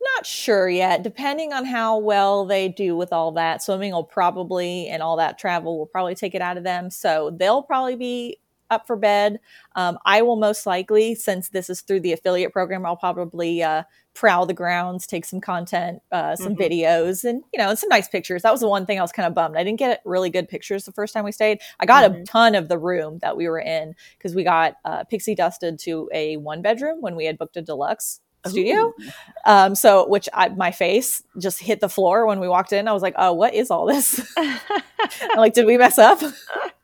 [0.00, 1.02] Not sure yet.
[1.02, 5.38] Depending on how well they do with all that, swimming will probably and all that
[5.38, 6.90] travel will probably take it out of them.
[6.90, 8.38] So they'll probably be
[8.70, 9.40] up for bed.
[9.76, 13.82] Um, I will most likely, since this is through the affiliate program, I'll probably uh,
[14.14, 16.58] prowl the grounds, take some content, uh, some Mhm.
[16.58, 18.42] videos, and you know, some nice pictures.
[18.42, 19.56] That was the one thing I was kind of bummed.
[19.56, 21.60] I didn't get really good pictures the first time we stayed.
[21.80, 22.24] I got a Mhm.
[22.26, 26.08] ton of the room that we were in because we got uh, pixie dusted to
[26.12, 28.92] a one bedroom when we had booked a deluxe studio.
[29.44, 32.88] Um, so which I, my face just hit the floor when we walked in.
[32.88, 34.20] I was like, "Oh, what is all this?
[34.36, 36.20] I'm like, did we mess up?"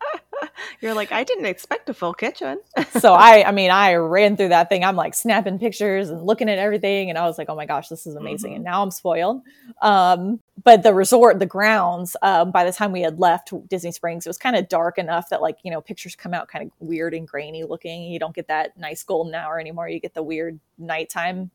[0.80, 2.60] You're like, I didn't expect a full kitchen.
[2.98, 4.84] so I, I mean, I ran through that thing.
[4.84, 7.88] I'm like snapping pictures and looking at everything, and I was like, "Oh my gosh,
[7.88, 8.56] this is amazing!" Mhm.
[8.56, 9.42] And now I'm spoiled.
[9.82, 14.26] Um, but the resort, the grounds, um, by the time we had left Disney Springs,
[14.26, 16.70] it was kind of dark enough that like you know pictures come out kind of
[16.78, 18.04] weird and grainy looking.
[18.04, 19.88] You don't get that nice golden hour anymore.
[19.88, 21.50] You get the weird nighttime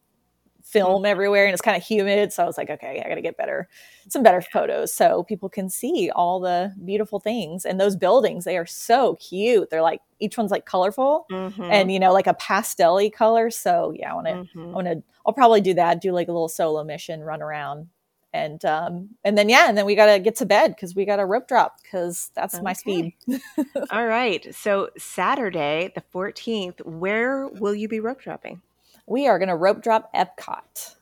[0.72, 3.38] film everywhere and it's kind of humid so i was like okay i gotta get
[3.38, 3.68] better
[4.08, 8.58] some better photos so people can see all the beautiful things and those buildings they
[8.58, 11.68] are so cute they're like each one's like colorful Mhm.
[11.72, 14.72] and you know like a pastel color so yeah i want to i Mhm.
[14.74, 17.88] want to i'll probably do that do like a little solo mission run around
[18.34, 21.20] and um and then yeah and then we gotta get to bed because we got
[21.20, 23.14] a rope drop because that's my speed
[23.92, 24.54] All right.
[24.54, 28.62] So Saturday, the 14th, where will you be rope dropping?
[29.10, 30.96] We are gonna rope drop epcot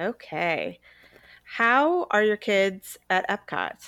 [0.00, 0.80] Okay.
[1.44, 3.78] How are your kids at Epcot?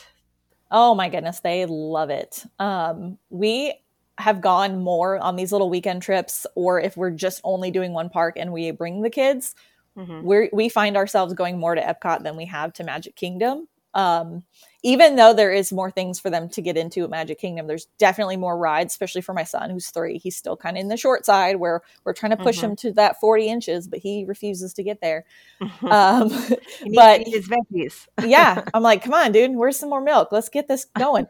[0.71, 2.45] Oh my goodness, they love it.
[2.61, 3.75] Um, we
[4.19, 8.09] have gone more on these little weekend trips, or if we're just only doing one
[8.09, 9.55] park and we bring the kids,
[9.97, 10.23] Mhm.
[10.23, 13.69] we we find ourselves going more to Epcot than we have to Magic Kingdom.
[13.95, 14.45] Um,
[14.87, 17.87] even though there is more things for them to get into at Magic Kingdom, there's
[17.99, 20.19] definitely more rides, especially for my son who's three.
[20.19, 22.63] He's still kind of in the short side where we're trying to push Mhm.
[22.63, 25.25] him to that 40 inches, but he refuses to get there.
[25.91, 26.29] Um,
[26.83, 28.07] needs but his veggies.
[28.23, 31.27] yeah i'm like come on dude where's some more milk let's get this going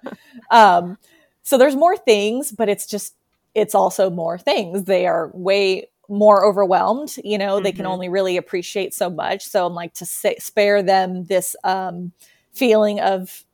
[0.51, 0.99] um
[1.43, 3.15] so there's more things but it's just
[3.55, 7.91] it's also more things they are way more overwhelmed you know they can Mhm.
[7.91, 12.13] only really appreciate so much so i'm like to say, spare them this um
[12.53, 13.45] feeling of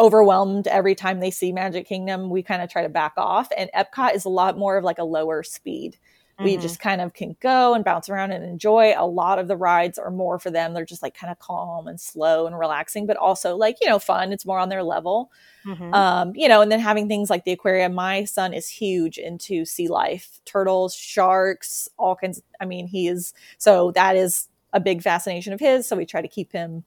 [0.00, 3.70] overwhelmed every time they see magic kingdom we kind of try to back off and
[3.76, 5.96] epcot is a lot more of like a lower speed
[6.42, 6.62] we mm-hmm.
[6.62, 8.94] just kind of can go and bounce around and enjoy.
[8.96, 10.72] A lot of the rides are more for them.
[10.72, 13.98] They're just like kind of calm and slow and relaxing, but also like, you know,
[13.98, 14.32] fun.
[14.32, 15.30] It's more on their level.
[15.66, 15.92] Mm-hmm.
[15.92, 17.94] Um, you know, and then having things like the aquarium.
[17.94, 22.40] My son is huge into sea life, turtles, sharks, all kinds.
[22.58, 25.86] I mean, he is so that is a big fascination of his.
[25.86, 26.84] So we try to keep him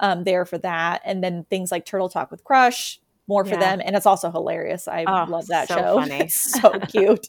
[0.00, 1.02] um, there for that.
[1.04, 3.60] And then things like Turtle Talk with Crush, more for yeah.
[3.60, 3.82] them.
[3.84, 4.88] And it's also hilarious.
[4.88, 5.94] I oh, love that so show.
[6.00, 6.28] Funny.
[6.28, 7.28] so cute.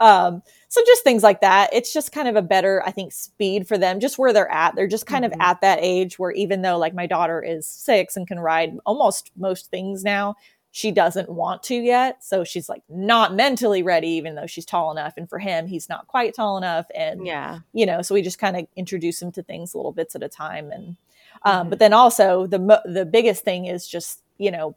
[0.00, 1.70] um, so just things like that.
[1.72, 4.74] It's just kind of a better, I think, speed for them, just where they're at.
[4.74, 5.40] They're just kind mm-hmm.
[5.40, 8.76] of at that age where even though like my daughter is six and can ride
[8.84, 10.36] almost most things now,
[10.72, 12.24] she doesn't want to yet.
[12.24, 15.14] So she's like not mentally ready, even though she's tall enough.
[15.16, 16.86] And for him, he's not quite tall enough.
[16.94, 20.14] And, yeah, you know, so we just kind of introduce him to things little bits
[20.16, 20.70] at a time.
[20.70, 20.96] And,
[21.44, 24.76] um, but then also the, the biggest thing is just, you know,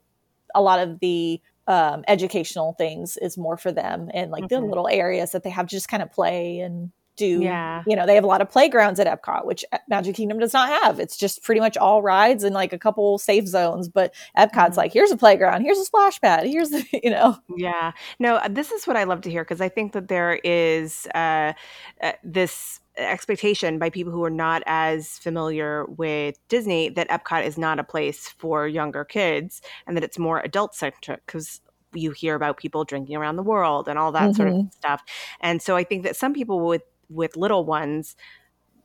[0.54, 4.62] a lot of the um, educational things is more for them and like mm-hmm.
[4.62, 7.96] the little areas that they have to just kind of play and do yeah you
[7.96, 11.00] know they have a lot of playgrounds at epcot which magic kingdom does not have
[11.00, 14.80] it's just pretty much all rides and like a couple safe zones but epcot's mm-hmm.
[14.80, 18.48] like here's a playground here's a splash pad here's the you know yeah no uh,
[18.50, 21.54] this is what i love to hear because i think that there is uh,
[22.02, 27.58] uh, this expectation by people who are not as familiar with Disney that Epcot is
[27.58, 31.62] not a place for younger kids and that it's more adult centric because
[31.94, 34.34] you hear about people drinking around the world and all that mm-hmm.
[34.34, 34.70] sort of mm-hmm.
[34.70, 35.04] stuff.
[35.42, 38.16] And so I think that some people with with little ones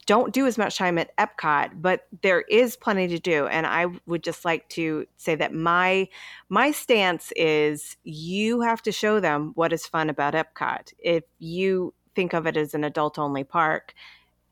[0.07, 3.47] don't do as much time at Epcot, but there is plenty to do.
[3.47, 6.09] And I would just like to say that my
[6.49, 10.93] my stance is you have to show them what is fun about Epcot.
[10.99, 13.95] If you think of it as an adult only park,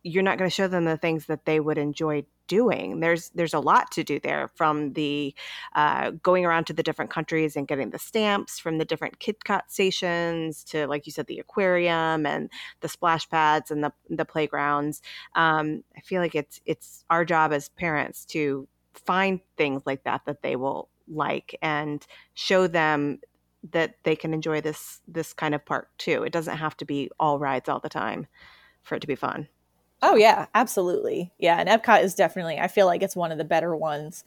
[0.02, 3.00] you're not going to show them the things that they would enjoy doing.
[3.00, 5.34] There's there's a lot to do there, from the
[5.74, 9.62] uh, going around to the different countries and getting the stamps from the different KidCot
[9.68, 15.02] stations to, like you said, the aquarium and the splash pads and the the playgrounds.
[15.34, 20.22] Um, I feel like it's it's our job as parents to find things like that
[20.26, 23.20] that they will like and show them
[23.72, 26.22] that they can enjoy this this kind of park too.
[26.22, 28.26] It doesn't have to be all rides all the time
[28.82, 29.48] for it to be fun.
[30.02, 31.32] Oh yeah, absolutely.
[31.38, 34.24] Yeah, and Epcot is definitely I feel like it's one of the better ones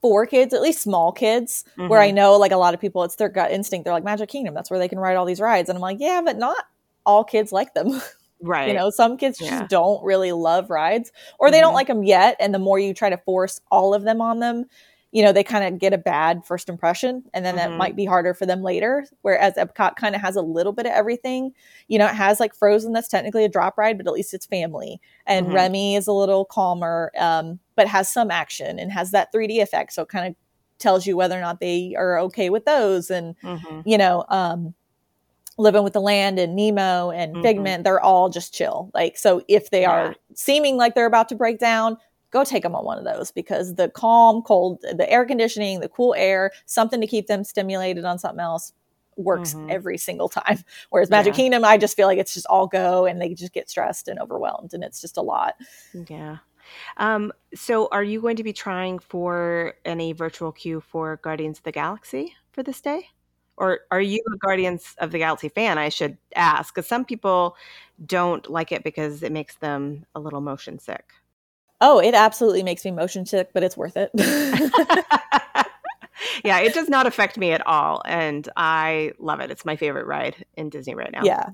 [0.00, 1.88] for kids, at least small kids, mm-hmm.
[1.88, 2.16] where I mm-hmm.
[2.16, 3.84] know like a lot of people it's their gut instinct.
[3.84, 5.68] They're like Magic Kingdom, that's where they can ride all these rides.
[5.68, 6.64] And I'm like, yeah, but not
[7.04, 8.00] all kids like them.
[8.40, 8.68] Right.
[8.68, 9.50] you know, some kids yeah.
[9.50, 11.10] just don't really love rides
[11.40, 11.64] or they mm-hmm.
[11.64, 14.38] don't like them yet and the more you try to force all of them on
[14.38, 14.66] them,
[15.10, 17.70] you know, they kind of get a bad first impression and then mm-hmm.
[17.70, 19.06] that might be harder for them later.
[19.22, 21.52] Whereas Epcot kind of has a little bit of everything.
[21.88, 24.44] You know, it has like Frozen that's technically a drop ride, but at least it's
[24.44, 25.00] family.
[25.26, 25.54] And mm-hmm.
[25.54, 29.94] Remy is a little calmer, um, but has some action and has that 3D effect.
[29.94, 30.34] So it kind of
[30.78, 33.10] tells you whether or not they are okay with those.
[33.10, 33.80] And, mm-hmm.
[33.86, 34.74] you know, um,
[35.56, 37.42] living with the land and Nemo and mm-hmm.
[37.42, 38.90] Figment, they're all just chill.
[38.92, 39.90] Like, so if they yeah.
[39.90, 41.96] are seeming like they're about to break down,
[42.30, 45.88] go take them on one of those because the calm, cold, the air conditioning, the
[45.88, 48.72] cool air, something to keep them stimulated on something else
[49.16, 49.70] works mm-hmm.
[49.70, 50.58] every single time.
[50.90, 51.36] Whereas Magic yeah.
[51.36, 54.18] Kingdom, I just feel like it's just all go and they just get stressed and
[54.20, 55.54] overwhelmed and it's just a lot.
[56.08, 56.38] Yeah.
[56.98, 61.64] Um, so are you going to be trying for any virtual queue for Guardians of
[61.64, 63.08] the Galaxy for this day?
[63.56, 65.78] Or are you a Guardians of the Galaxy fan?
[65.78, 67.56] I should ask, because some people
[68.06, 71.10] don't like it because it makes them a little motion sick.
[71.80, 74.10] Oh, it absolutely makes me motion sick, but it's worth it.
[76.44, 78.02] yeah, it does not affect me at all.
[78.04, 79.50] And I love it.
[79.50, 81.22] It's my favorite ride in Disney right now.
[81.22, 81.50] Yeah.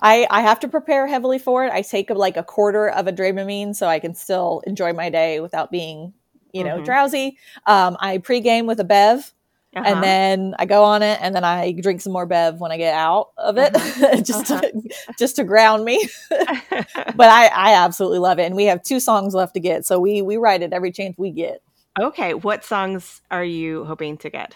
[0.00, 1.72] I, I have to prepare heavily for it.
[1.72, 5.40] I take like a quarter of a Dramamine so I can still enjoy my day
[5.40, 6.14] without being,
[6.52, 6.84] you know, mm-hmm.
[6.84, 7.38] drowsy.
[7.66, 9.32] Um, I pregame with a Bev
[9.76, 9.86] uh-huh.
[9.86, 12.76] and then I go on it, and then I drink some more Bev when I
[12.78, 14.20] get out of it, uh-huh.
[14.22, 14.62] just uh-huh.
[14.62, 14.82] to,
[15.18, 16.08] just to ground me.
[16.30, 20.00] but I, I absolutely love it, and we have two songs left to get, so
[20.00, 21.62] we we write it every chance we get.
[22.00, 24.54] Okay, what songs are you hoping to get?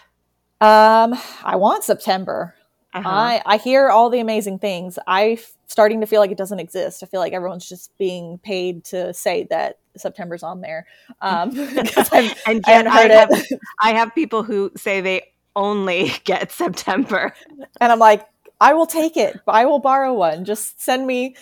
[0.61, 2.55] Um, I want September.
[2.93, 3.09] Uh-huh.
[3.09, 4.99] I I hear all the amazing things.
[5.07, 7.01] I'm starting to feel like it doesn't exist.
[7.01, 10.85] I feel like everyone's just being paid to say that September's on there.
[11.21, 13.43] Um, and yet I, have,
[13.81, 17.33] I have people who say they only get September,
[17.81, 18.27] and I'm like,
[18.61, 19.39] I will take it.
[19.47, 20.45] I will borrow one.
[20.45, 21.35] Just send me.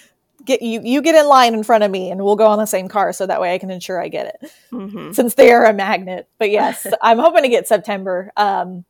[0.43, 0.81] Get you.
[0.83, 3.13] You get in line in front of me, and we'll go on the same car,
[3.13, 4.51] so that way I can ensure I get it.
[4.71, 5.11] Mm-hmm.
[5.11, 8.31] Since they are a magnet, but yes, I'm hoping to get September.
[8.35, 8.85] Um,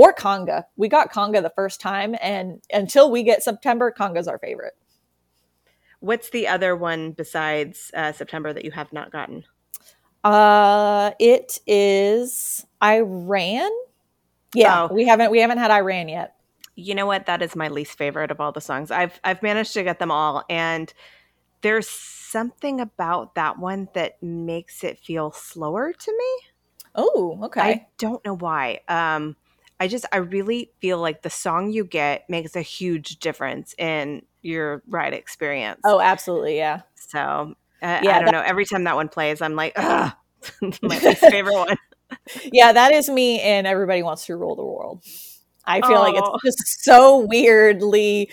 [0.00, 0.64] or Conga.
[0.76, 4.72] We got Conga the first time, and until we get September, Conga's our favorite.
[5.98, 9.44] What's the other one besides uh, September that you have not gotten?
[10.24, 13.70] Uh, it is I Ran.
[14.54, 14.94] Yeah, oh.
[14.94, 16.34] we haven't we haven't had I Ran yet.
[16.76, 17.26] You know what?
[17.26, 18.90] That is my least favorite of all the songs.
[18.90, 20.90] I've I've managed to get them all, and
[21.60, 26.48] there's something about that one that makes it feel slower to me.
[26.94, 27.60] Oh, okay.
[27.60, 28.80] I don't know why.
[28.88, 29.36] Um,
[29.80, 34.22] I just I really feel like the song you get makes a huge difference in
[34.42, 35.80] your ride experience.
[35.84, 36.82] Oh, absolutely, yeah.
[36.94, 37.46] So uh,
[37.80, 38.42] yeah, I don't that- know.
[38.42, 40.12] Every time that one plays, I'm like, ugh,
[40.82, 41.76] my least favorite one.
[42.52, 43.40] Yeah, that is me.
[43.40, 45.02] And everybody wants to rule the world.
[45.64, 46.02] I feel oh.
[46.02, 48.30] like it's just so weirdly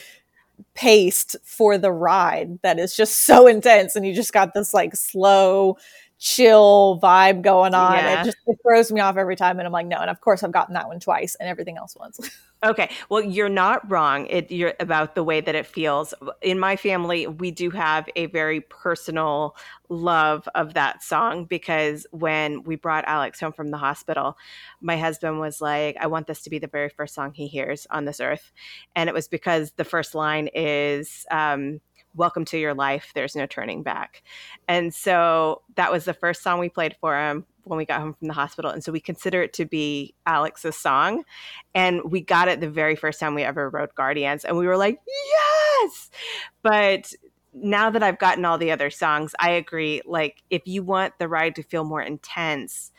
[0.74, 4.96] paced for the ride that is just so intense, and you just got this like
[4.96, 5.78] slow
[6.20, 7.94] chill vibe going on.
[7.94, 8.22] Yeah.
[8.22, 9.98] It just it throws me off every time, and I'm like, no.
[9.98, 12.20] And of course, I've gotten that one twice, and everything else once.
[12.66, 14.26] okay, well, you're not wrong.
[14.28, 16.14] It, you're about the way that it feels.
[16.42, 19.56] In my family, we do have a very personal
[19.90, 24.38] love of that song because when we brought Alex home from the hospital,
[24.82, 27.86] my husband was like, "I want this to be the very first song he hears
[27.92, 28.52] on this earth,"
[28.96, 31.26] and it was because the first line is.
[31.30, 31.80] Um,
[32.14, 34.24] welcome to your life there's no turning back.
[34.68, 38.14] And so that was the first song we played for him when we got home
[38.14, 38.72] from the hospital.
[38.72, 41.24] And so we consider it to be alex's song.
[41.76, 44.46] And we got it the very first time we ever rode guardians.
[44.46, 46.10] And we were like yes!
[46.64, 47.14] But
[47.54, 51.28] now that i've gotten all the other songs i agree like if you want the
[51.28, 52.92] ride to feel more intense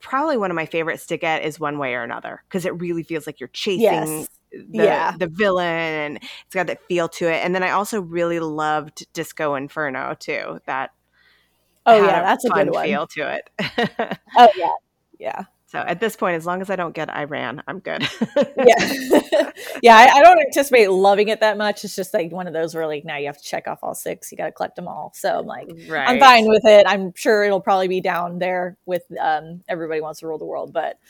[0.00, 3.02] probably one of my favorites to get is one way or another because it really
[3.02, 4.28] feels like you're chasing yes
[4.70, 5.14] the, yeah.
[5.18, 7.44] the villain and it's got that feel to it.
[7.44, 10.60] And then I also really loved Disco Inferno too.
[10.66, 10.90] That
[11.86, 12.86] oh yeah, that's a good one.
[12.86, 14.18] feel to it.
[14.36, 14.68] oh yeah,
[15.18, 15.44] yeah.
[15.74, 18.06] So at this point, as long as I don't get I Ran, I'm good.
[18.36, 18.52] yeah,
[19.82, 19.96] yeah.
[19.96, 21.84] I, I, don't anticipate loving it that much.
[21.84, 23.92] It's just like one of those where like now you have to check off all
[23.92, 24.30] six.
[24.30, 25.10] You got to collect them all.
[25.16, 26.08] So I'm like, right.
[26.08, 26.86] I'm fine with it.
[26.86, 30.72] I'm sure it'll probably be down there with um, everybody wants to rule the world,
[30.72, 31.00] but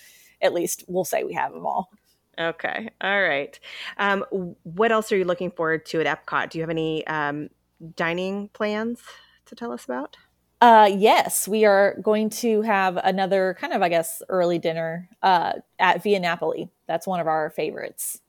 [0.40, 1.90] at least we'll say we have them all.
[2.38, 2.90] Okay.
[3.00, 3.58] All right.
[3.98, 4.24] Um,
[4.62, 6.50] what else are you looking forward to at Epcot?
[6.50, 7.50] Do you have any um,
[7.96, 9.00] dining plans
[9.46, 10.16] to tell us about?
[10.60, 15.54] Uh, yes, we are going to have another kind of, I guess, early dinner uh,
[15.78, 16.70] at Via Napoli.
[16.86, 18.20] That's one of our favorites.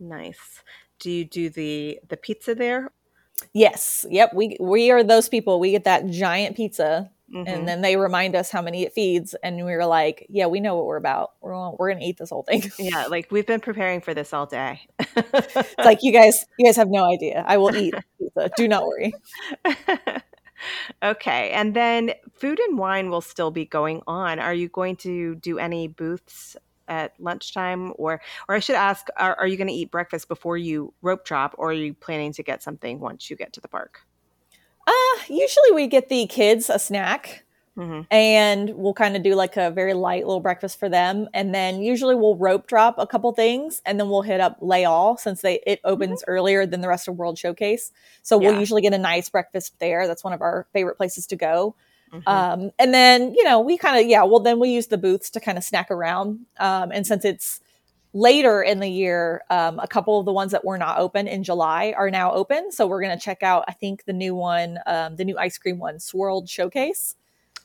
[0.00, 0.62] Nice.
[0.98, 2.90] Do you do the the pizza there?
[3.52, 4.04] Yes.
[4.10, 4.34] Yep.
[4.34, 5.60] We we are those people.
[5.60, 7.46] We get that giant pizza Mm-hmm.
[7.46, 10.58] And then they remind us how many it feeds, and we were like, "Yeah, we
[10.58, 11.32] know what we're about.
[11.40, 14.46] We're we're gonna eat this whole thing." Yeah, like we've been preparing for this all
[14.46, 14.80] day.
[14.98, 17.44] it's like you guys, you guys have no idea.
[17.46, 18.50] I will eat pizza.
[18.56, 19.12] Do not worry.
[21.04, 24.40] okay, and then food and wine will still be going on.
[24.40, 26.56] Are you going to do any booths
[26.88, 30.56] at lunchtime, or or I should ask, are, are you going to eat breakfast before
[30.56, 33.68] you rope drop, or are you planning to get something once you get to the
[33.68, 34.00] park?
[34.86, 37.44] Uh, usually we get the kids a snack.
[37.78, 38.02] Mm-hmm.
[38.10, 41.80] And we'll kind of do like a very light little breakfast for them, and then
[41.80, 45.40] usually we'll rope drop a couple things, and then we'll hit up Les Halles since
[45.40, 46.30] they it opens mm-hmm.
[46.30, 47.92] earlier than the rest of World Showcase.
[48.22, 48.50] So yeah.
[48.50, 50.06] we'll usually get a nice breakfast there.
[50.06, 51.74] That's one of our favorite places to go.
[52.12, 52.28] Mm-hmm.
[52.28, 55.30] Um, and then you know we kind of yeah, well then we use the booths
[55.30, 56.40] to kind of snack around.
[56.58, 57.60] Um, and since it's
[58.12, 61.44] later in the year, um, a couple of the ones that were not open in
[61.44, 62.72] July are now open.
[62.72, 65.58] So we're going to check out, I think, the new one, um, the new ice
[65.58, 67.14] cream one, Swirled Showcase.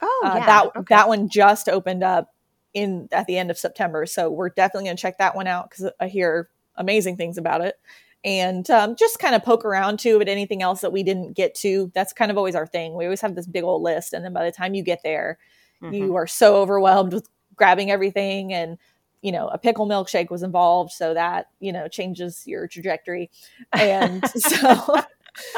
[0.02, 0.46] Oh, uh, yeah.
[0.46, 0.86] That okay.
[0.90, 2.34] that one just opened up
[2.74, 4.06] in at the end of September.
[4.06, 7.62] So we're definitely going to check that one out because I hear amazing things about
[7.62, 7.80] it.
[8.24, 11.56] And um, just kind of poke around too at anything else that we didn't get
[11.56, 11.92] to.
[11.94, 12.96] That's kind of always our thing.
[12.96, 15.38] We always have this big old list, and then by the time you get there,
[15.82, 15.94] mm-hmm.
[15.94, 18.78] you are so overwhelmed with grabbing everything and
[19.26, 20.92] you know, a pickle milkshake was involved.
[20.92, 23.32] So that, you know, changes your trajectory.
[23.74, 25.02] And so,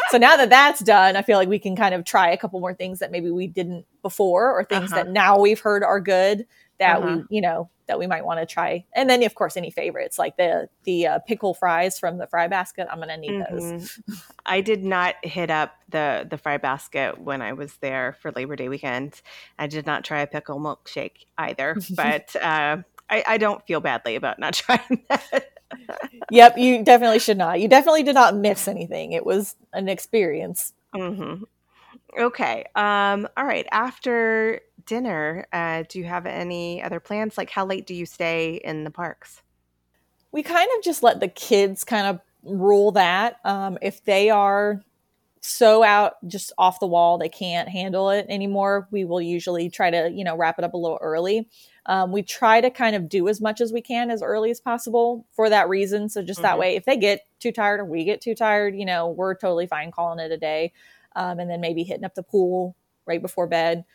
[0.09, 2.61] so now that that's done, I feel like we can kind of try a couple
[2.61, 5.03] more things that maybe we didn't before or things uh-huh.
[5.03, 6.47] that now we've heard are good
[6.79, 7.23] that uh-huh.
[7.29, 8.85] we, you know, that we might want to try.
[8.93, 12.47] And then of course any favorites like the the uh, pickle fries from the fry
[12.47, 12.87] basket.
[12.89, 13.77] I'm going to need mm-hmm.
[13.77, 13.99] those.
[14.45, 18.55] I did not hit up the the fry basket when I was there for Labor
[18.55, 19.21] Day weekend.
[19.59, 22.77] I did not try a pickle milkshake either, but uh,
[23.09, 25.51] I, I don't feel badly about not trying that.
[26.31, 27.59] yep, you definitely should not.
[27.59, 29.13] You definitely did not miss anything.
[29.13, 30.73] It was an experience.
[30.95, 31.43] Mm-hmm.
[32.19, 32.65] Okay.
[32.75, 33.67] Um, all right.
[33.71, 37.37] After dinner, uh, do you have any other plans?
[37.37, 39.41] Like, how late do you stay in the parks?
[40.31, 43.39] We kind of just let the kids kind of rule that.
[43.43, 44.83] Um, if they are
[45.41, 49.89] so out just off the wall, they can't handle it anymore, we will usually try
[49.89, 51.47] to, you know, wrap it up a little early.
[51.87, 54.59] Um, we try to kind of do as much as we can as early as
[54.59, 56.09] possible for that reason.
[56.09, 56.43] So just mm-hmm.
[56.43, 59.35] that way, if they get too tired or we get too tired, you know, we're
[59.35, 60.73] totally fine calling it a day.
[61.15, 62.75] Um, and then maybe hitting up the pool
[63.05, 63.85] right before bed.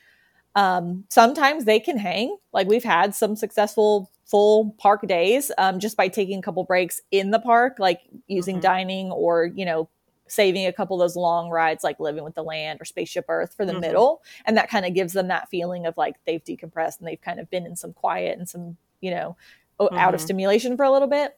[0.55, 2.37] Um, sometimes they can hang.
[2.53, 7.01] Like we've had some successful full park days um, just by taking a couple breaks
[7.11, 8.63] in the park, like using mm-hmm.
[8.63, 9.89] dining or you know
[10.27, 13.55] saving a couple of those long rides like living with the land or spaceship earth
[13.55, 13.83] for the mm-hmm.
[13.83, 17.21] middle and that kind of gives them that feeling of like they've decompressed and they've
[17.21, 19.37] kind of been in some quiet and some you know
[19.81, 19.97] mm-hmm.
[19.97, 20.25] out of mm-hmm.
[20.25, 21.37] stimulation for a little bit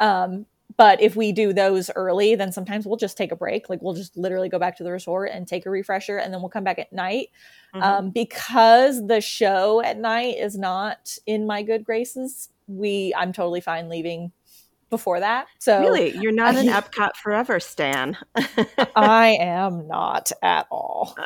[0.00, 0.44] um,
[0.76, 3.94] but if we do those early then sometimes we'll just take a break like we'll
[3.94, 6.64] just literally go back to the resort and take a refresher and then we'll come
[6.64, 7.28] back at night
[7.74, 7.82] mm-hmm.
[7.82, 13.60] um, because the show at night is not in my good graces we i'm totally
[13.60, 14.32] fine leaving
[14.90, 15.46] before that.
[15.58, 18.16] So really, you're not an Epcot Forever stan.
[18.96, 21.16] I am not at all.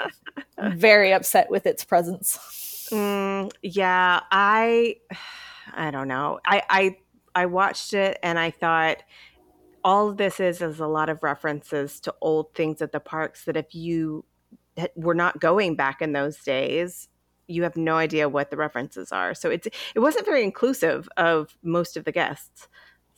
[0.75, 2.89] very upset with its presence.
[2.91, 4.97] Mm, yeah, I,
[5.73, 6.41] I don't know.
[6.45, 6.97] I, I,
[7.35, 9.03] I watched it and I thought
[9.85, 13.45] all of this is is a lot of references to old things at the parks
[13.45, 14.25] that if you
[14.95, 17.09] were not going back in those days
[17.47, 21.57] you have no idea what the references are so it's it wasn't very inclusive of
[21.63, 22.69] most of the guests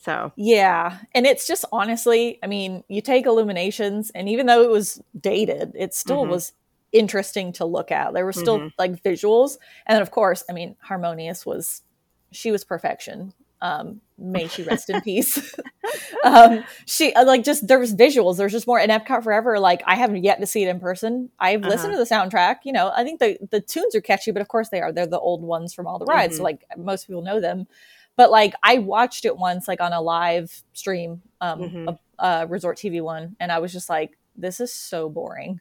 [0.03, 0.97] so, yeah.
[1.15, 5.71] And it's just honestly, I mean, you take Illuminations, and even though it was dated,
[5.75, 6.31] it still mm-hmm.
[6.31, 6.51] was
[6.91, 8.13] interesting to look at.
[8.13, 8.67] There were still mm-hmm.
[8.77, 9.57] like visuals.
[9.85, 11.83] And then, of course, I mean, Harmonious was,
[12.31, 13.33] she was perfection.
[13.61, 15.55] Um, may she rest in peace.
[16.25, 18.35] um, she uh, like just there was visuals.
[18.35, 19.57] There's just more in Epcot Forever.
[19.57, 21.29] Like I haven't yet to see it in person.
[21.39, 21.69] I've uh-huh.
[21.69, 22.57] listened to the soundtrack.
[22.65, 24.91] You know, I think the the tunes are catchy, but of course they are.
[24.91, 26.33] They're the old ones from all the rides.
[26.33, 26.37] Mm-hmm.
[26.39, 27.67] So like most people know them.
[28.15, 31.89] But like I watched it once, like on a live stream, um, mm-hmm.
[31.89, 35.59] a, a Resort TV one, and I was just like, this is so boring.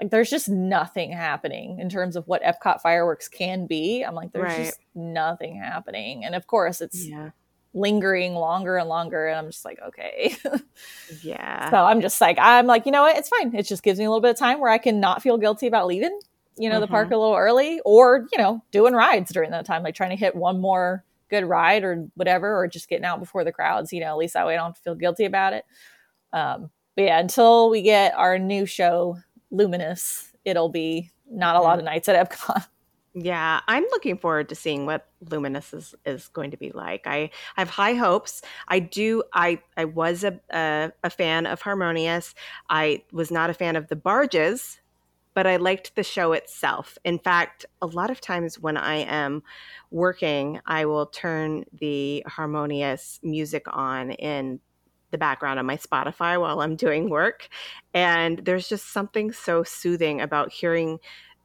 [0.00, 4.02] Like there's just nothing happening in terms of what Epcot fireworks can be.
[4.02, 4.66] I'm like, there's right.
[4.66, 6.24] just nothing happening.
[6.24, 7.30] And of course, it's yeah.
[7.74, 9.28] lingering longer and longer.
[9.28, 10.34] And I'm just like, okay.
[11.22, 11.70] yeah.
[11.70, 13.16] So I'm just like, I'm like, you know what?
[13.16, 13.54] It's fine.
[13.54, 15.66] It just gives me a little bit of time where I can not feel guilty
[15.66, 16.18] about leaving,
[16.56, 16.80] you know, mm-hmm.
[16.80, 17.14] the park mm-hmm.
[17.14, 20.34] a little early or, you know, doing rides during that time, like trying to hit
[20.34, 24.08] one more good ride or whatever, or just getting out before the crowds, you know,
[24.08, 25.64] at least that way I don't feel guilty about it.
[26.32, 29.16] Um, but yeah, until we get our new show,
[29.50, 32.66] Luminous, it'll be not a lot of nights at Epcot.
[33.14, 37.06] Yeah, I'm looking forward to seeing what Luminous is, is going to be like.
[37.06, 37.28] I,
[37.58, 38.40] I have high hopes.
[38.68, 39.22] I do.
[39.34, 42.34] I I was a, a, a fan of Harmonious.
[42.70, 44.80] I was not a fan of the barges
[45.34, 46.98] but I liked the show itself.
[47.04, 49.42] In fact, a lot of times when I am
[49.90, 54.60] working, I will turn the harmonious music on in
[55.10, 57.48] the background on my Spotify while I'm doing work.
[57.94, 60.98] And there's just something so soothing about hearing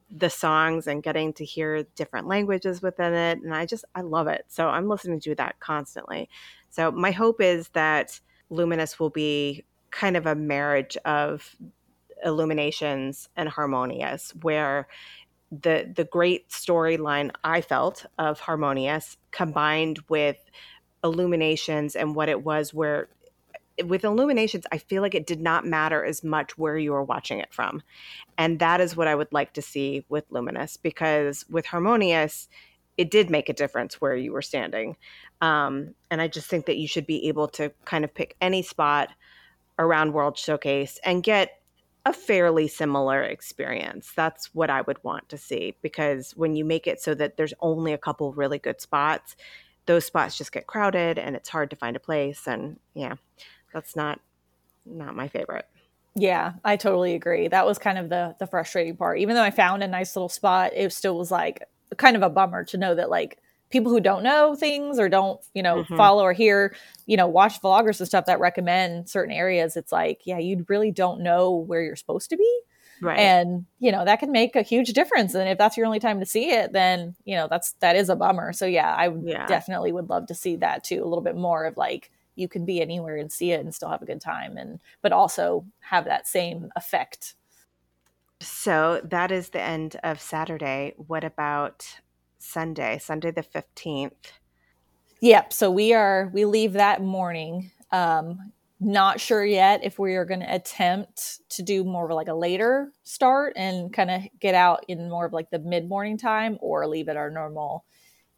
[0.09, 3.39] the songs and getting to hear different languages within it.
[3.43, 4.45] And I just, I love it.
[4.47, 6.29] So I'm listening to that constantly.
[6.69, 8.19] So my hope is that
[8.49, 11.55] Luminous will be kind of a marriage of
[12.23, 14.87] illuminations and harmonious where
[15.51, 20.37] the the great storyline i felt of harmonious combined with
[21.03, 23.07] illuminations and what it was where
[23.85, 27.39] with illuminations i feel like it did not matter as much where you were watching
[27.39, 27.81] it from.
[28.37, 32.49] And that is what i would like to see with luminous because with harmonious
[32.97, 34.97] it did make a difference where you were standing.
[35.41, 38.63] Um, and i just think that you should be able to kind of pick any
[38.63, 39.09] spot
[39.79, 41.56] around world showcase and get
[42.07, 44.13] a fairly similar experience.
[44.15, 47.53] That's what I would want to see because when you make it so that there's
[47.59, 49.35] only a couple really good spots,
[49.87, 53.15] those spots just get crowded and it's hard to find a place and yeah,
[53.73, 54.21] that's not
[54.85, 55.65] not my favorite.
[56.15, 57.49] Yeah, I totally agree.
[57.49, 59.19] That was kind of the the frustrating part.
[59.19, 61.61] Even though I found a nice little spot, it still was like
[61.97, 63.37] kind of a bummer to know that like
[63.69, 65.97] people who don't know things or don't you know mm-hmm.
[65.97, 70.21] follow or hear you know watch vloggers and stuff that recommend certain areas it's like
[70.25, 72.61] yeah you really don't know where you're supposed to be.
[72.99, 73.19] Right.
[73.19, 75.35] And you know that can make a huge difference.
[75.35, 78.09] And if that's your only time to see it then you know that's that is
[78.09, 78.53] a bummer.
[78.53, 79.45] So yeah i yeah.
[79.45, 82.65] definitely would love to see that too a little bit more of like you can
[82.65, 86.05] be anywhere and see it and still have a good time and but also have
[86.05, 87.35] that same effect.
[88.39, 90.93] So that is the end of saturday.
[90.97, 91.99] What about
[92.47, 94.11] Sunday, Sunday the 15th.
[95.21, 95.53] Yep.
[95.53, 97.71] So we are, we leave that morning.
[97.91, 102.27] Um, not sure yet if we are going to attempt to do more of like
[102.27, 106.17] a later start and kind of get out in more of like the mid morning
[106.17, 107.85] time or leave at our normal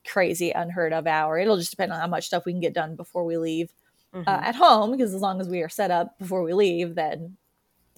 [0.07, 1.37] crazy unheard of hour.
[1.37, 3.73] It'll just depend on how much stuff we can get done before we leave
[4.13, 4.29] uh, mm-hmm.
[4.29, 7.35] uh, at home because as long as we are set up before we leave, then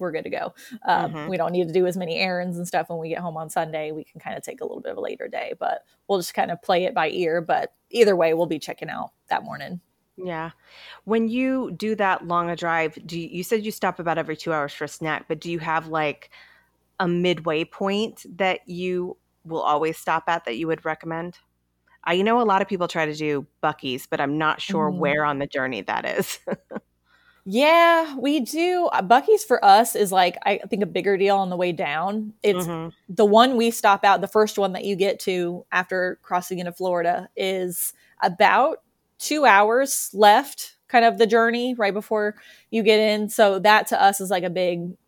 [0.02, 0.54] we're good to go.
[0.86, 1.28] Um, mm-hmm.
[1.28, 3.48] We don't need to do as many errands and stuff when we get home on
[3.48, 3.92] Sunday.
[3.92, 6.34] We can kind of take a little bit of a later day, but we'll just
[6.34, 7.40] kind of play it by ear.
[7.40, 9.80] But either way, we'll be checking out that morning.
[10.16, 10.50] Yeah.
[11.04, 14.36] When you do that long a drive, do you, you said you stop about every
[14.36, 16.30] two hours for a snack, but do you have like
[17.00, 21.38] a midway point that you will always stop at that you would recommend?
[22.04, 24.98] I know a lot of people try to do Buc-ee's, but I'm not sure mm.
[24.98, 26.40] where on the journey that is.
[27.44, 28.88] yeah, we do.
[28.92, 32.34] Buc-ee's for us is like I think a bigger deal on the way down.
[32.42, 32.90] It's mm-hmm.
[33.08, 34.20] the one we stop out.
[34.20, 38.82] The first one that you get to after crossing into Florida is about
[39.18, 42.36] two hours left, kind of the journey right before
[42.70, 43.28] you get in.
[43.28, 44.98] So that to us is like a big moment.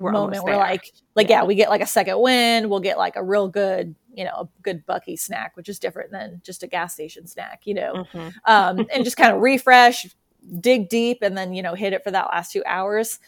[0.00, 1.40] we're moment where like like yeah.
[1.40, 1.44] yeah.
[1.44, 4.48] we get like a second wind we'll get like a real good you know a
[4.62, 8.28] good Buc-ee snack which is different than just a gas station snack you know mm-hmm.
[8.44, 10.06] um, and just kind of refresh
[10.60, 13.18] dig deep and then you know hit it for that last two hours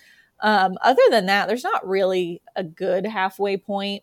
[0.41, 4.03] um, other than that there's not really a good halfway point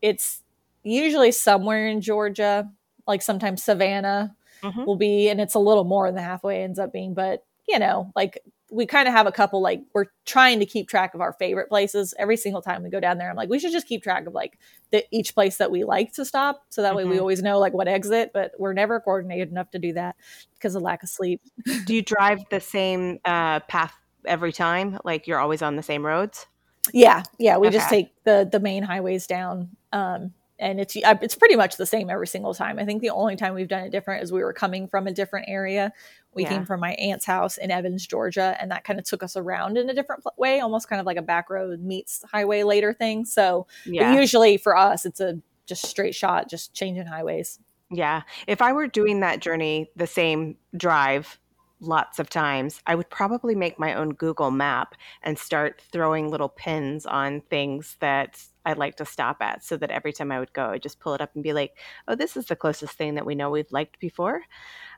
[0.00, 0.42] it's
[0.82, 2.70] usually somewhere in georgia
[3.06, 4.84] like sometimes savannah mm-hmm.
[4.84, 7.78] will be and it's a little more than the halfway ends up being but you
[7.78, 8.38] know like
[8.70, 11.68] we kind of have a couple like we're trying to keep track of our favorite
[11.68, 14.26] places every single time we go down there i'm like we should just keep track
[14.26, 14.58] of like
[14.90, 16.96] the each place that we like to stop so that mm-hmm.
[16.98, 17.20] way we mm-hmm.
[17.20, 20.16] always know like what exit but we're never coordinated enough to do that
[20.54, 21.40] because of lack of sleep
[21.84, 23.94] do you drive the same uh, path
[24.24, 26.46] every time like you're always on the same roads
[26.92, 27.76] yeah yeah we okay.
[27.76, 31.86] just take the the main highways down um and it's uh, it's pretty much the
[31.86, 32.78] same every single time.
[32.78, 35.12] I think the only time we've done it different is we were coming from a
[35.12, 35.92] different area.
[36.34, 36.50] We yeah.
[36.50, 39.78] came from my aunt's house in Evans, Georgia, and that kind of took us around
[39.78, 43.24] in a different way, almost kind of like a back road meets highway later thing.
[43.24, 44.14] So yeah.
[44.14, 47.58] usually for us, it's a just straight shot, just changing highways.
[47.90, 48.22] Yeah.
[48.46, 51.38] If I were doing that journey, the same drive
[51.80, 56.48] lots of times, I would probably make my own Google map and start throwing little
[56.48, 60.52] pins on things that I'd like to stop at so that every time I would
[60.52, 61.76] go, I'd just pull it up and be like,
[62.08, 64.42] oh, this is the closest thing that we know we've liked before.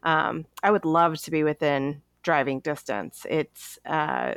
[0.02, 3.26] Um, I would love to be within driving distance.
[3.28, 4.34] It's uh,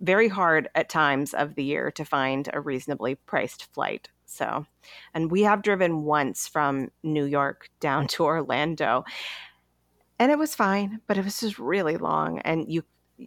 [0.00, 4.08] very hard at times of the year to find a reasonably priced flight.
[4.26, 4.66] So,
[5.14, 9.04] and we have driven once from New York down to Orlando,
[10.18, 12.38] and it was fine, but it was just really long.
[12.40, 12.84] And you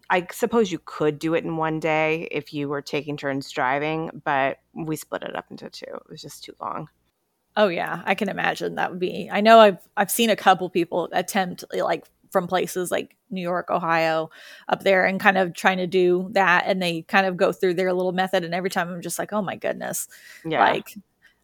[0.09, 4.21] I suppose you could do it in one day if you were taking turns driving,
[4.23, 5.85] but we split it up into two.
[5.85, 6.89] It was just too long.
[7.57, 9.29] Oh yeah, I can imagine that would be.
[9.31, 13.41] I know I've I've seen a couple people attempt eh, like from places like New
[13.41, 14.29] York, Ohio,
[14.67, 17.75] up there, and kind of trying to do that, and they kind of go through
[17.75, 18.43] their little method.
[18.43, 20.07] And every time I'm just like, oh my goodness,
[20.43, 20.59] yeah.
[20.59, 20.95] like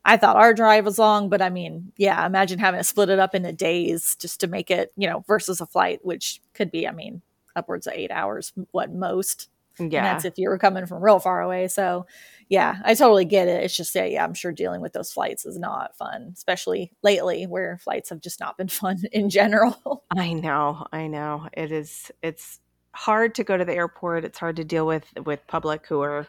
[0.03, 3.19] I thought our drive was long, but I mean, yeah, imagine having to split it
[3.19, 6.87] up into days just to make it, you know, versus a flight, which could be,
[6.87, 7.21] I mean,
[7.55, 9.49] upwards of eight hours, what most.
[9.79, 9.85] Yeah.
[9.85, 11.67] And that's if you were coming from real far away.
[11.67, 12.05] So,
[12.49, 13.63] yeah, I totally get it.
[13.63, 17.47] It's just, yeah, yeah, I'm sure dealing with those flights is not fun, especially lately
[17.47, 20.03] where flights have just not been fun in general.
[20.15, 20.85] I know.
[20.91, 21.47] I know.
[21.53, 22.59] It is, it's
[22.93, 24.25] hard to go to the airport.
[24.25, 26.27] It's hard to deal with, with public who are,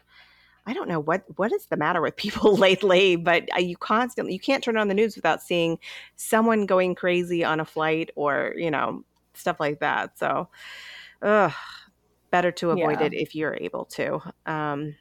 [0.64, 4.32] I don't know what what is the matter with people lately, but uh, you constantly
[4.32, 5.78] you can't turn on the news without seeing
[6.16, 9.04] someone going crazy on a flight or you know
[9.34, 10.18] stuff like that.
[10.18, 10.48] So,
[11.22, 11.52] ugh,
[12.30, 13.06] better to avoid yeah.
[13.06, 14.20] it if you're able to.
[14.46, 14.96] Um,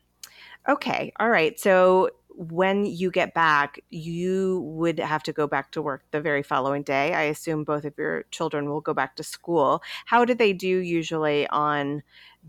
[0.68, 1.60] okay, all right.
[1.60, 6.44] So when you get back, you would have to go back to work the very
[6.44, 7.14] following day.
[7.14, 9.84] I assume both of your children will go back to school.
[10.06, 12.04] How do they do usually on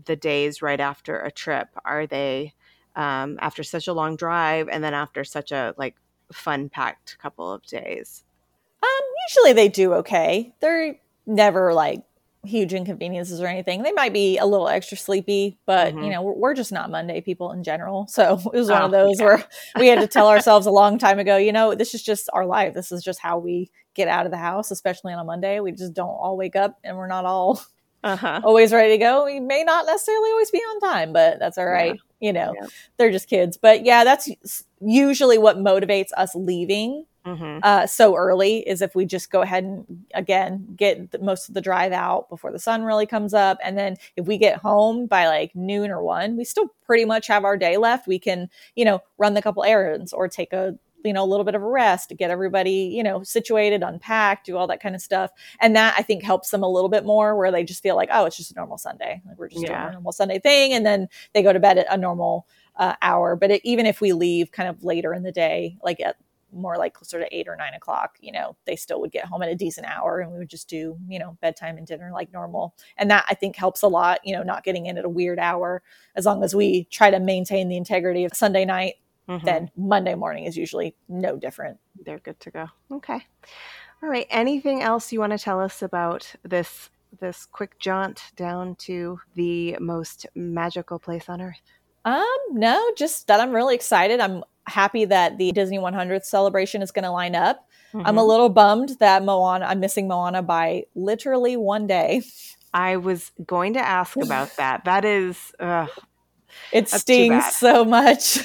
[0.05, 1.67] the days right after a trip?
[1.85, 2.53] Are they
[2.95, 5.95] um, after such a long drive and then after such a like
[6.31, 8.23] fun packed couple of days?
[8.81, 10.53] Um, usually they do okay.
[10.59, 10.95] They're
[11.25, 12.03] never like
[12.45, 13.83] huge inconveniences or anything.
[13.83, 16.03] They might be a little extra sleepy, but mm-hmm.
[16.03, 18.05] you know, we're, we're, just not Monday people in general.
[18.07, 19.25] So it was one oh, of those yeah.
[19.25, 19.45] where
[19.79, 22.45] we had to tell ourselves a long time ago, you know, this is just our
[22.45, 22.73] life.
[22.73, 25.59] This is just how we get out of the house, especially on a Monday.
[25.59, 27.61] We just don't all wake up and we're not all
[28.03, 28.41] uh-huh.
[28.43, 29.25] always ready to go.
[29.25, 31.93] We may not necessarily always be on time, but that's all right.
[31.93, 32.27] Yeah.
[32.27, 32.67] You know, yeah.
[32.97, 33.57] they're just kids.
[33.57, 34.29] But yeah, that's
[34.81, 37.59] usually what motivates us leaving mm-hmm.
[37.63, 41.55] uh, so early is if we just go ahead and again get the, most of
[41.55, 43.57] the drive out before the sun really comes up.
[43.63, 47.27] And then if we get home by like noon or one we still pretty much
[47.27, 48.07] have our day left.
[48.07, 51.43] We can you know run the couple errands or take a you know a little
[51.43, 54.95] bit of a rest to get everybody you know situated unpacked do all that kind
[54.95, 55.31] of stuff.
[55.59, 58.09] And that i think helps them a little bit more where they just feel like
[58.11, 59.21] oh it's just a normal sunday.
[59.27, 59.79] Like we're just yeah.
[59.79, 62.95] doing a normal sunday thing and then they go to bed at a normal uh,
[63.03, 63.35] hour.
[63.35, 66.17] But it, even if we leave kind of later in the day like at
[66.53, 69.41] more like closer to eight or nine o'clock, you know, they still would get home
[69.41, 72.31] at a decent hour and we would just do, you know, bedtime and dinner like
[72.31, 72.75] normal.
[72.97, 75.39] And that I think helps a lot, you know, not getting in at a weird
[75.39, 75.81] hour.
[76.15, 78.95] As long as we try to maintain the integrity of Sunday night,
[79.27, 79.45] mm-hmm.
[79.45, 81.79] then Monday morning is usually no different.
[82.05, 82.67] They're good to go.
[82.91, 83.19] Okay.
[84.01, 84.27] All right.
[84.29, 86.89] Anything else you want to tell us about this
[87.19, 91.61] this quick jaunt down to the most magical place on earth?
[92.05, 94.19] Um, no, just that I'm really excited.
[94.19, 97.67] I'm happy that the Disney 100th celebration is going to line up.
[97.93, 98.07] Mm-hmm.
[98.07, 102.23] I'm a little bummed that Moana, I'm missing Moana by literally one day.
[102.73, 104.85] I was going to ask about that.
[104.85, 105.53] That is,
[106.71, 108.39] it stings so much,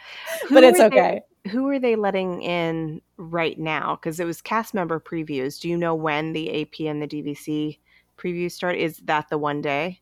[0.50, 1.22] but it's okay.
[1.44, 3.96] They, who are they letting in right now?
[3.96, 5.60] Because it was cast member previews.
[5.60, 7.78] Do you know when the AP and the DVC
[8.16, 8.76] previews start?
[8.76, 10.00] Is that the one day?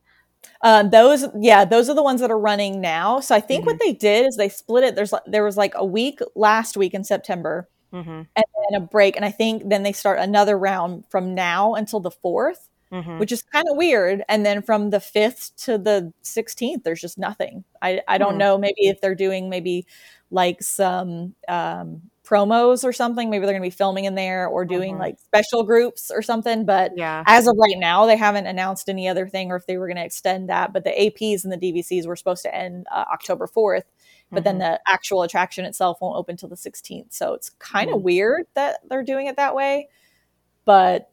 [0.62, 3.20] Um, those, yeah, those are the ones that are running now.
[3.20, 3.70] So I think mm-hmm.
[3.70, 4.94] what they did is they split it.
[4.94, 8.10] There's there was like a week last week in September, mm-hmm.
[8.10, 12.00] and then a break, and I think then they start another round from now until
[12.00, 13.18] the 4th mm-hmm.
[13.18, 14.22] which is kind of weird.
[14.28, 17.64] And then from the fifth to the sixteenth, there's just nothing.
[17.80, 18.38] I I don't mm.
[18.38, 18.58] know.
[18.58, 19.86] Maybe if they're doing maybe
[20.30, 23.30] like some um, promos or something.
[23.30, 25.02] Maybe they're going to be filming in there or doing mm-hmm.
[25.02, 26.64] like special groups or something.
[26.64, 27.24] But yeah.
[27.26, 29.96] as of right now, they haven't announced any other thing or if they were going
[29.96, 30.72] to extend that.
[30.72, 33.82] But the APs and the DVCs were supposed to end uh, October 4th.
[34.30, 34.44] But mm-hmm.
[34.44, 37.12] then the actual attraction itself won't open till the 16th.
[37.12, 38.04] So it's kind of mm-hmm.
[38.04, 39.88] weird that they're doing it that way.
[40.64, 41.11] But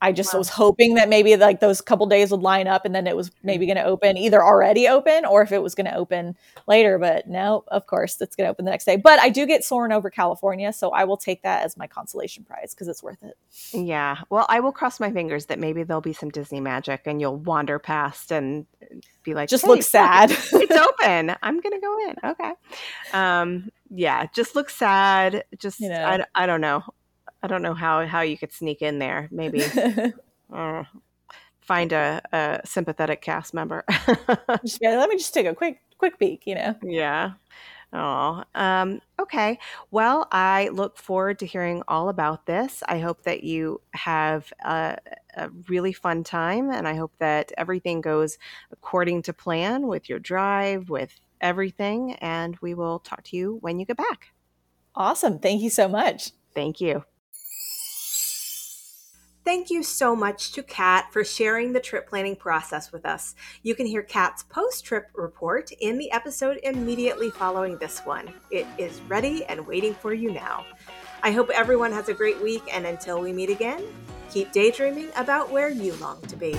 [0.00, 0.38] I just wow.
[0.38, 3.30] was hoping that maybe like those couple days would line up and then it was
[3.42, 6.36] maybe going to open either already open or if it was going to open
[6.66, 6.98] later.
[6.98, 8.96] But no, of course, it's going to open the next day.
[8.96, 12.44] But I do get Soarin' over California, so I will take that as my consolation
[12.44, 13.36] prize because it's worth it.
[13.72, 14.18] Yeah.
[14.28, 17.36] Well, I will cross my fingers that maybe there'll be some Disney magic and you'll
[17.36, 18.66] wander past and
[19.22, 20.30] be like, just hey, look sad.
[20.30, 21.34] it's open.
[21.42, 22.16] I'm going to go in.
[22.30, 22.52] Okay.
[23.12, 24.26] Um, yeah.
[24.34, 25.44] Just look sad.
[25.58, 26.04] Just, you know.
[26.04, 26.82] I, I don't know.
[27.46, 29.28] I don't know how how you could sneak in there.
[29.30, 29.62] Maybe
[30.52, 30.82] uh,
[31.60, 33.84] find a, a, sympathetic cast member.
[34.64, 36.42] just, let me just take a quick quick peek.
[36.44, 36.74] You know.
[36.82, 37.34] Yeah.
[37.92, 39.60] Oh, um, okay.
[39.92, 42.82] Well, I look forward to hearing all about this.
[42.88, 44.98] I hope that you have a,
[45.36, 48.38] a, really fun time, and I hope that everything goes
[48.72, 52.14] according to plan with your drive, with everything.
[52.14, 54.32] And we will talk to you when you get back.
[54.96, 55.38] Awesome.
[55.38, 56.32] Thank you so much.
[56.56, 57.04] Thank you.
[59.46, 63.36] Thank you so much to Catt for sharing the trip planning process with us.
[63.62, 68.28] You can hear Catt's post trip report in the episode immediately following this one.
[68.50, 70.66] It is ready and waiting for you now.
[71.22, 73.84] I hope everyone has a great week, and until we meet again,
[74.32, 76.56] keep daydreaming about where you long to be.